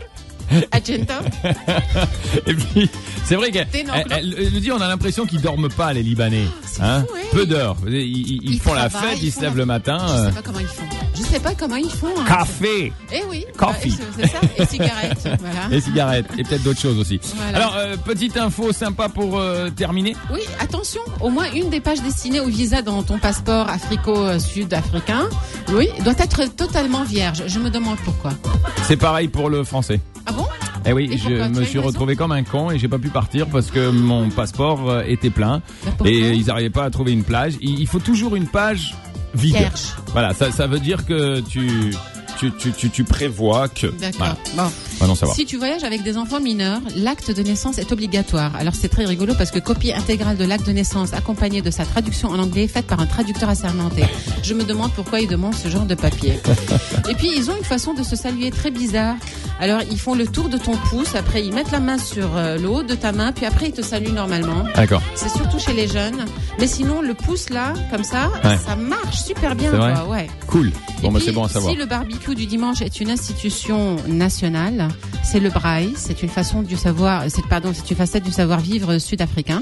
Agenda. 0.72 1.22
et 2.46 2.54
puis, 2.54 2.90
c'est 3.26 3.36
vrai 3.36 3.52
qu'elle 3.52 3.68
elle- 3.74 4.06
elle- 4.12 4.36
elle 4.40 4.62
dit, 4.62 4.72
on 4.72 4.82
a 4.82 4.88
l'impression 4.88 5.26
qu'ils 5.26 5.42
dorment 5.42 5.70
pas 5.70 5.94
les 5.94 6.04
Libanais. 6.04 6.46
c'est 6.66 6.82
Hein 6.82 7.06
fou, 7.08 7.14
ouais. 7.16 7.22
Peu 7.32 7.46
d'heures. 7.46 7.76
Ils, 7.88 7.94
ils- 7.96 8.40
ils 8.54 8.60
font 8.60 8.74
la 8.74 8.90
fête, 8.90 9.20
ils 9.22 9.32
se 9.32 9.36
font 9.36 9.42
lèvent 9.44 9.54
la- 9.56 9.60
le 9.62 9.66
matin. 9.66 9.98
Je 10.08 10.14
euh, 10.14 10.26
sais 10.28 10.32
pas 10.36 10.42
comment 10.42 10.60
ils 10.60 10.66
font. 10.68 10.84
Je 11.16 11.22
sais 11.22 11.40
pas 11.40 11.54
comment 11.56 11.76
ils 11.76 11.90
font. 11.90 12.08
hein. 12.20 12.26
Café 12.28 12.92
Eh 13.14 13.22
oui. 13.30 13.46
Coffee. 13.58 13.90
Ouais, 13.92 13.96
c'est- 14.18 14.22
c'est 14.24 14.28
ça. 14.28 14.40
Et 14.58 14.66
cigarettes. 14.66 15.28
Voilà. 15.40 15.76
et 15.76 15.82
cigarettes 15.82 16.26
et 16.38 16.44
peut-être 16.44 16.64
d'autres 16.64 16.80
choses 16.82 16.98
aussi. 17.00 17.20
Voilà. 17.36 17.58
Alors 17.58 17.76
euh, 17.78 17.96
petite 17.98 18.38
info 18.38 18.72
sympa 18.74 19.08
pour 19.10 19.40
euh, 19.40 19.70
terminer. 19.70 20.16
Oui, 20.34 20.42
attention. 20.60 21.02
Au 21.22 21.30
moins 21.30 21.46
une 21.54 21.70
des 21.70 21.80
pages 21.80 22.02
destinées 22.02 22.40
au 22.40 22.48
visa 22.48 22.82
dans 22.82 23.02
ton 23.04 23.18
passeport 23.20 23.70
africo-sud-africain, 23.70 25.28
oui, 25.74 25.88
doit 26.04 26.14
être 26.18 26.46
totalement 26.56 27.04
vierge. 27.04 27.44
Je 27.48 27.60
me 27.60 27.70
demande 27.70 27.98
pourquoi. 28.04 28.32
C'est 28.88 28.98
pareil 28.98 29.28
pour 29.28 29.50
le 29.50 29.64
français. 29.64 30.00
Ah 30.26 30.32
bon? 30.32 30.46
Eh 30.86 30.94
oui, 30.94 31.10
Et 31.12 31.18
je 31.18 31.48
me 31.50 31.64
suis 31.64 31.78
retrouvé 31.80 32.16
comme 32.16 32.32
un 32.32 32.44
con 32.44 32.72
et 32.72 32.80
j'ai 32.80 32.88
pas 32.88 32.98
pu 32.98 33.10
partir 33.10 33.48
parce 33.48 33.70
que 33.70 33.90
mon 33.92 34.30
passeport 34.30 34.90
euh, 34.90 35.04
était 35.06 35.30
plein 35.30 35.62
Bah, 35.86 36.06
et 36.06 36.32
ils 36.32 36.46
n'arrivaient 36.48 36.70
pas 36.72 36.86
à 36.86 36.90
trouver 36.90 37.12
une 37.12 37.24
plage. 37.24 37.54
Il 37.62 37.80
il 37.80 37.88
faut 37.88 38.00
toujours 38.00 38.36
une 38.36 38.48
page 38.48 38.96
vide. 39.36 39.56
Vierge. 39.58 39.96
Voilà, 40.12 40.34
ça, 40.34 40.52
ça 40.52 40.68
veut 40.68 40.80
dire 40.80 41.06
que 41.06 41.40
tu 41.42 41.94
tu, 42.40 42.52
tu, 42.54 42.72
tu, 42.72 42.90
tu 42.90 43.04
prévois 43.04 43.68
que. 43.68 43.88
D'accord. 43.88 44.18
Voilà. 44.18 44.38
Bon. 44.56 44.72
Savoir. 45.02 45.36
Si 45.36 45.46
tu 45.46 45.58
voyages 45.58 45.84
avec 45.84 46.04
des 46.04 46.16
enfants 46.18 46.40
mineurs, 46.40 46.80
l'acte 46.96 47.32
de 47.36 47.42
naissance 47.44 47.78
est 47.80 47.92
obligatoire. 47.92 48.56
Alors 48.56 48.74
c'est 48.76 48.88
très 48.88 49.04
rigolo 49.06 49.34
parce 49.38 49.52
que 49.52 49.60
copie 49.60 49.92
intégrale 49.92 50.38
de 50.38 50.46
l'acte 50.46 50.66
de 50.66 50.72
naissance 50.72 51.14
accompagnée 51.14 51.62
de 51.62 51.70
sa 51.70 51.86
traduction 51.86 52.30
en 52.30 52.40
anglais 52.40 52.68
faite 52.68 52.88
par 52.88 53.00
un 53.02 53.06
traducteur 53.06 53.50
assermenté. 53.50 54.04
Je 54.44 54.54
me 54.54 54.64
demande 54.64 54.92
pourquoi 54.94 55.20
ils 55.20 55.28
demandent 55.28 55.56
ce 55.56 55.68
genre 55.68 55.86
de 55.86 55.96
papier. 55.96 56.40
Et 57.10 57.16
puis 57.16 57.30
ils 57.36 57.50
ont 57.52 57.58
une 57.58 57.64
façon 57.66 57.94
de 57.94 58.04
se 58.04 58.16
saluer 58.16 58.52
très 58.52 58.72
bizarre. 58.72 59.16
Alors 59.60 59.82
ils 59.92 60.00
font 60.00 60.16
le 60.16 60.26
tour 60.26 60.50
de 60.50 60.58
ton 60.58 60.76
pouce, 60.90 61.14
après 61.16 61.44
ils 61.44 61.54
mettent 61.54 61.72
la 61.72 61.80
main 61.80 61.98
sur 61.98 62.36
euh, 62.38 62.58
le 62.58 62.68
haut 62.70 62.84
de 62.84 62.96
ta 62.96 63.12
main, 63.12 63.32
puis 63.32 63.46
après 63.46 63.68
ils 63.68 63.74
te 63.74 63.82
saluent 63.82 64.14
normalement. 64.14 64.64
D'accord. 64.76 65.02
C'est 65.16 65.30
surtout 65.30 65.60
chez 65.60 65.74
les 65.74 65.88
jeunes. 65.88 66.26
Mais 66.60 66.68
sinon 66.68 67.02
le 67.02 67.14
pouce 67.14 67.50
là, 67.50 67.74
comme 67.92 68.04
ça, 68.04 68.32
Ouais. 68.44 68.58
ça 68.66 68.76
marche 68.76 69.22
super 69.24 69.56
bien. 69.56 69.72
Quoi, 69.72 70.06
ouais. 70.08 70.28
Cool. 70.48 70.72
Bon, 71.02 71.12
bah 71.12 71.20
c'est 71.24 71.32
bon 71.32 71.44
à 71.44 71.50
savoir. 71.50 71.72
Si 71.74 71.78
le 71.78 71.86
barbecue 71.86 72.34
du 72.36 72.46
dimanche 72.46 72.82
est 72.82 73.00
une 73.02 73.10
institution 73.12 73.98
nationale, 74.08 74.88
c'est 75.24 75.40
le 75.40 75.50
braai, 75.50 75.90
c'est 75.96 76.22
une 76.24 76.30
façon 76.30 76.62
du 76.62 76.78
savoir, 76.78 77.24
c'est 77.30 77.46
pardon, 77.48 77.72
c'est 77.74 77.90
une 77.92 77.98
facette 77.98 78.24
du 78.24 78.32
savoir-vivre 78.32 78.98
sud-africain. 78.98 79.62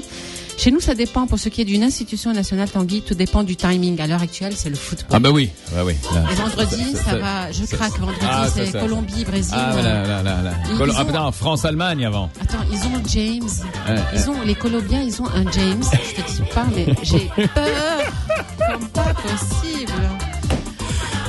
Chez 0.58 0.70
nous, 0.70 0.80
ça 0.80 0.94
dépend. 0.94 1.26
Pour 1.26 1.38
ce 1.38 1.48
qui 1.48 1.62
est 1.62 1.64
d'une 1.64 1.82
institution 1.82 2.34
nationale, 2.34 2.68
Tanguy, 2.68 3.00
tout 3.00 3.14
dépend 3.14 3.42
du 3.44 3.56
timing. 3.56 3.98
À 3.98 4.06
l'heure 4.06 4.20
actuelle, 4.20 4.52
c'est 4.54 4.68
le 4.68 4.76
football. 4.76 5.06
Ah 5.10 5.18
bah 5.18 5.30
oui, 5.30 5.48
bah 5.74 5.82
oui. 5.86 5.94
Là. 6.14 6.24
Et 6.30 6.34
vendredi, 6.34 6.84
ça, 6.96 7.02
ça- 7.12 7.16
va, 7.16 7.50
je 7.50 7.64
craque. 7.64 7.98
Vendredi, 7.98 8.18
Ah, 8.28 8.46
c'est. 8.52 8.70
Colombie, 8.78 9.24
Brésil. 9.24 9.54
Ah 9.56 9.72
euh, 9.72 9.82
là 9.82 10.02
là 10.06 10.22
là 10.22 10.42
là. 10.42 10.52
Col- 10.76 10.92
ah 10.94 11.04
putain, 11.06 11.32
France-Allemagne 11.32 12.04
avant. 12.04 12.28
Attends, 12.42 12.58
ils 12.70 12.78
ont 12.78 13.02
James. 13.08 13.48
Ouais, 13.88 13.94
Ils 14.14 14.28
ont 14.30 14.42
les 14.44 14.54
Colombiens, 14.54 15.00
ils 15.00 15.22
ont 15.22 15.28
un 15.28 15.50
James. 15.50 15.82
Je 15.92 16.20
te 16.22 16.30
dis 16.30 16.42
pas, 16.54 16.66
mais 16.76 16.94
j'ai 17.04 17.30
peur 17.54 18.12
comme 18.70 18.88
pas 18.88 19.14
possible. 19.14 19.92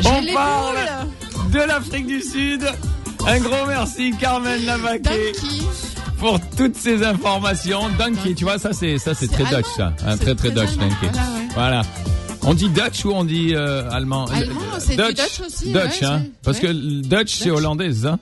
J'ai 0.01 0.09
On 0.09 0.21
les 0.21 0.33
boules. 0.33 1.51
de 1.53 1.59
l'Afrique 1.59 2.07
du 2.07 2.21
Sud. 2.21 2.65
Un 3.27 3.39
gros 3.39 3.65
merci 3.67 4.11
Carmen 4.19 4.65
Lavaquet 4.65 4.99
Dunky. 5.33 5.61
pour 6.17 6.39
toutes 6.57 6.75
ces 6.75 7.03
informations. 7.03 7.89
Donkey, 7.97 8.33
tu 8.33 8.43
vois 8.43 8.57
ça 8.57 8.73
c'est 8.73 8.97
ça 8.97 9.13
c'est 9.13 9.27
très 9.27 9.45
allemand. 9.45 9.57
Dutch 9.59 9.67
ça, 9.77 9.93
un 10.05 10.11
C'est 10.17 10.23
très 10.23 10.35
très 10.35 10.49
très 10.51 10.65
Dutch. 10.65 10.77
Donkey. 10.77 10.95
Voilà, 11.01 11.21
ouais. 11.21 11.47
Voilà. 11.53 11.81
On 12.43 12.53
dit 12.55 12.69
Dutch 12.69 13.05
ou 13.05 13.11
on 13.11 13.23
dit 13.23 13.53
euh, 13.53 13.89
allemand? 13.91 14.25
Allemand, 14.25 14.59
c'est 14.79 14.95
du 14.95 15.13
Dutch 15.13 15.41
aussi, 15.45 15.71
Dutch 15.71 16.01
ouais, 16.01 16.05
hein, 16.07 16.23
parce 16.43 16.59
que 16.59 16.67
Dutch 16.71 17.35
c'est 17.35 17.51
hollandais, 17.51 17.93
ça 17.93 18.17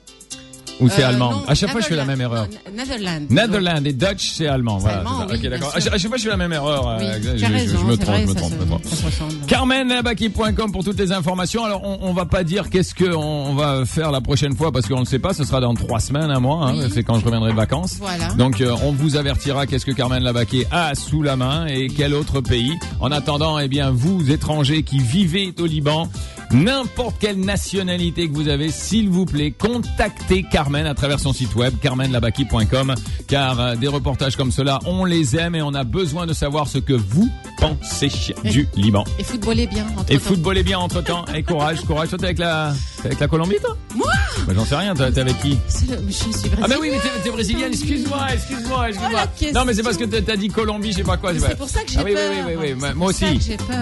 Ou 0.80 0.88
c'est 0.88 1.02
Euh, 1.04 1.08
allemand 1.08 1.30
non, 1.32 1.42
À 1.46 1.54
chaque 1.54 1.70
fois 1.70 1.80
je 1.80 1.86
fais 1.86 1.96
la 1.96 2.04
même 2.04 2.20
erreur. 2.20 2.46
Netherlands. 2.74 3.26
Non, 3.28 3.36
Netherlands. 3.36 3.80
Netherlands 3.80 3.84
et 3.84 3.92
Dutch 3.92 4.30
c'est 4.32 4.46
allemand. 4.46 4.78
Voilà, 4.78 4.98
allemand, 4.98 5.26
oui, 5.28 5.36
ok 5.36 5.50
d'accord. 5.50 5.72
À 5.74 5.80
chaque 5.80 6.08
fois 6.08 6.16
je 6.16 6.22
fais 6.22 6.28
la 6.30 6.36
même 6.36 6.52
erreur. 6.52 6.88
euh, 6.88 6.96
Oui, 7.00 7.06
je, 7.22 7.36
je- 7.36 7.52
raison, 7.52 7.78
je 7.80 7.84
me 7.84 7.96
trompe, 7.96 8.06
vrai, 8.14 8.22
je 8.22 8.28
me 8.28 8.34
trompe, 8.34 8.52
me 8.60 8.66
trompe. 8.66 9.46
CarmenLabaki.com 9.46 10.72
pour 10.72 10.84
toutes 10.84 10.98
les 10.98 11.12
informations. 11.12 11.64
Alors, 11.64 11.82
on, 11.84 11.98
on 12.02 12.12
va 12.12 12.24
pas 12.26 12.44
dire 12.44 12.70
qu'est-ce 12.70 12.94
que 12.94 13.14
on, 13.14 13.50
on 13.50 13.54
va 13.54 13.84
faire 13.84 14.10
la 14.10 14.20
prochaine 14.20 14.54
fois 14.56 14.72
parce 14.72 14.86
qu'on 14.86 15.00
ne 15.00 15.04
sait 15.04 15.18
pas. 15.18 15.34
Ce 15.34 15.44
sera 15.44 15.60
dans 15.60 15.74
trois 15.74 16.00
semaines, 16.00 16.30
un 16.30 16.40
mois. 16.40 16.66
hein, 16.68 16.74
Oui. 16.76 16.90
c'est 16.92 17.02
quand 17.04 17.18
je 17.18 17.24
reviendrai 17.24 17.50
de 17.52 17.56
vacances. 17.56 17.96
Voilà. 17.98 18.28
Donc, 18.34 18.60
euh, 18.60 18.74
on 18.84 18.92
vous 18.92 19.16
avertira 19.16 19.66
qu'est-ce 19.66 19.86
que 19.86 19.92
Carmen 19.92 20.22
Labaquet 20.22 20.66
a 20.70 20.94
sous 20.94 21.22
la 21.22 21.36
main 21.36 21.66
et 21.66 21.88
quel 21.88 22.14
autre 22.14 22.40
pays. 22.40 22.72
En 23.00 23.10
attendant, 23.12 23.58
eh 23.58 23.68
bien, 23.68 23.90
vous 23.90 24.30
étrangers 24.30 24.82
qui 24.82 24.98
vivez 24.98 25.52
au 25.58 25.66
Liban, 25.66 26.08
n'importe 26.52 27.16
quelle 27.18 27.40
nationalité 27.40 28.28
que 28.28 28.34
vous 28.34 28.48
avez, 28.48 28.70
s'il 28.70 29.08
vous 29.08 29.26
plaît, 29.26 29.52
contactez 29.52 30.42
Carmen 30.42 30.86
à 30.86 30.94
travers 30.94 31.20
son 31.20 31.32
site 31.32 31.54
web 31.54 31.74
carmenlabaki.com 31.80 32.94
car 33.26 33.60
euh, 33.60 33.76
des 33.76 33.88
reportages 33.88 34.36
comme 34.36 34.50
cela, 34.50 34.78
on 34.86 35.04
les 35.04 35.36
aime 35.36 35.54
et 35.54 35.62
on 35.62 35.74
a 35.74 35.84
besoin 35.84 36.26
de 36.26 36.32
savoir 36.32 36.66
ce 36.66 36.78
que 36.78 36.92
vous 36.92 37.28
pensez 37.58 38.10
du 38.44 38.68
Liban. 38.76 39.04
Et 39.18 39.24
footballer 39.24 39.66
bien. 39.66 39.86
Entre 39.96 40.12
Et 40.12 40.18
football 40.18 40.58
est 40.58 40.62
bien 40.62 40.78
entre 40.78 41.02
temps. 41.02 41.24
Et 41.34 41.42
courage, 41.42 41.80
courage. 41.82 42.08
Avec 42.14 42.38
la, 42.38 42.72
t'es 43.00 43.06
avec 43.06 43.20
la 43.20 43.28
Colombie, 43.28 43.56
toi 43.60 43.76
Moi 43.94 44.06
bah, 44.46 44.52
J'en 44.54 44.64
sais 44.64 44.76
rien. 44.76 44.94
T'es 44.94 45.18
avec 45.20 45.38
qui 45.40 45.58
Je 45.68 45.76
suis 45.76 45.86
brésilienne. 45.86 46.58
Ah, 46.62 46.66
mais 46.68 46.76
oui, 46.80 46.90
mais 46.92 46.98
t'es, 47.22 47.30
brésilienne. 47.30 47.72
Excuse-moi, 47.72 48.26
excuse-moi, 48.32 48.88
excuse-moi. 48.88 49.20
Oh, 49.24 49.46
la 49.46 49.52
non, 49.52 49.64
mais 49.64 49.74
c'est 49.74 49.82
parce 49.82 49.96
que 49.96 50.04
t'as 50.04 50.36
dit 50.36 50.48
Colombie, 50.48 50.92
je 50.92 50.96
sais 50.98 51.02
pas 51.02 51.16
quoi. 51.16 51.32
C'est 51.38 51.56
pour 51.56 51.68
ça 51.68 51.82
que 51.82 51.90
j'ai 51.90 51.98
ah, 51.98 52.02
oui, 52.04 52.14
peur. 52.14 52.30
Oui, 52.30 52.42
oui, 52.46 52.54
oui, 52.60 52.74
oui. 52.82 52.88
Moi 52.94 53.08
aussi. 53.08 53.24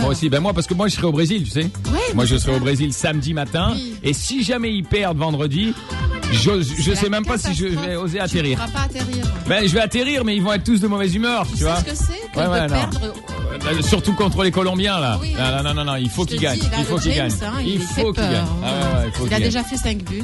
Moi 0.00 0.10
aussi. 0.10 0.28
Ben 0.28 0.40
moi, 0.40 0.52
parce 0.52 0.66
que 0.66 0.74
moi, 0.74 0.88
je 0.88 0.94
serai 0.94 1.06
au 1.06 1.12
Brésil, 1.12 1.44
tu 1.44 1.50
sais. 1.50 1.62
Ouais, 1.90 2.14
moi, 2.14 2.24
je 2.24 2.36
serai 2.36 2.56
au 2.56 2.60
Brésil 2.60 2.92
samedi 2.92 3.34
matin. 3.34 3.72
Oui. 3.74 3.94
Et 4.02 4.12
si 4.12 4.42
jamais 4.42 4.72
ils 4.74 4.84
perdent 4.84 5.18
vendredi, 5.18 5.74
je, 6.32 6.60
je 6.62 6.94
sais 6.94 7.08
même 7.08 7.24
pas 7.24 7.38
si 7.38 7.54
je 7.54 7.66
vais 7.66 7.96
oser 7.96 8.18
Tu 8.18 8.24
atterrir. 8.24 8.58
ne 8.58 8.64
pourras 8.66 8.78
pas 8.80 8.84
atterrir. 8.84 9.24
Ben, 9.46 9.66
je 9.66 9.72
vais 9.74 9.80
atterrir, 9.80 10.24
mais 10.24 10.36
ils 10.36 10.42
vont 10.42 10.52
être 10.52 10.64
tous 10.64 10.80
de 10.80 10.86
mauvaise 10.88 11.14
humeur, 11.14 11.44
tu, 11.46 11.52
Tu 11.52 11.58
sais 11.58 11.64
vois. 11.64 11.76
ce 11.80 11.84
que 11.84 11.94
c'est 11.94 12.30
que 12.32 12.38
Ouais, 12.38 12.44
de 12.44 12.50
ouais, 12.50 12.60
non. 12.62 12.68
perdre 12.68 13.00
Euh, 13.04 13.12
Surtout 13.82 14.12
contre 14.14 14.42
les 14.42 14.50
Colombiens 14.50 14.98
là. 14.98 15.18
Oui. 15.20 15.34
Non, 15.64 15.74
non, 15.74 15.84
non, 15.84 15.96
il 15.96 16.08
faut 16.10 16.24
qu'ils 16.24 16.40
gagnent. 16.40 16.60
Il 16.78 16.84
faut 16.84 16.96
qu'ils 16.98 17.14
gagnent. 17.14 17.32
hein, 17.42 17.52
Il 17.60 17.74
il 17.74 17.80
faut 17.80 18.12
qu'ils 18.12 18.22
gagnent. 18.22 18.44
Ah 18.64 19.02
il 19.26 19.34
a 19.34 19.38
déjà 19.40 19.62
fait 19.64 19.76
5 19.76 19.98
buts. 20.04 20.22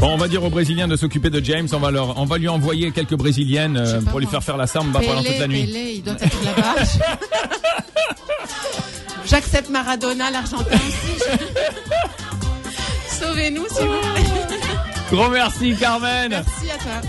Bon, 0.00 0.08
on 0.14 0.16
va 0.16 0.28
dire 0.28 0.42
aux 0.44 0.50
Brésiliens 0.50 0.88
de 0.88 0.96
s'occuper 0.96 1.30
de 1.30 1.44
James. 1.44 1.68
On 1.72 1.78
va 1.78 1.90
leur, 1.90 2.18
on 2.18 2.24
va 2.24 2.38
lui 2.38 2.48
envoyer 2.48 2.90
quelques 2.92 3.14
Brésiliennes 3.16 3.76
euh, 3.76 4.00
pour 4.02 4.20
lui 4.20 4.26
faire 4.26 4.42
faire 4.42 4.56
la 4.56 4.66
samba 4.66 5.00
pendant 5.00 5.22
toute 5.22 5.38
la 5.38 5.46
nuit. 5.48 5.64
Pelé, 5.66 5.92
il 5.96 6.02
doit 6.02 6.14
être 6.20 6.44
là-bas. 6.44 6.74
J'accepte 9.26 9.68
Maradona, 9.70 10.30
l'Argentin 10.30 10.64
aussi. 10.76 11.22
Sauvez-nous, 13.20 13.66
s'il 13.68 13.86
vous 13.86 14.00
plaît. 14.00 14.22
Gros 15.10 15.28
merci, 15.28 15.74
Carmen. 15.76 16.28
Merci 16.30 16.70
à 16.70 16.78
toi. 16.82 17.08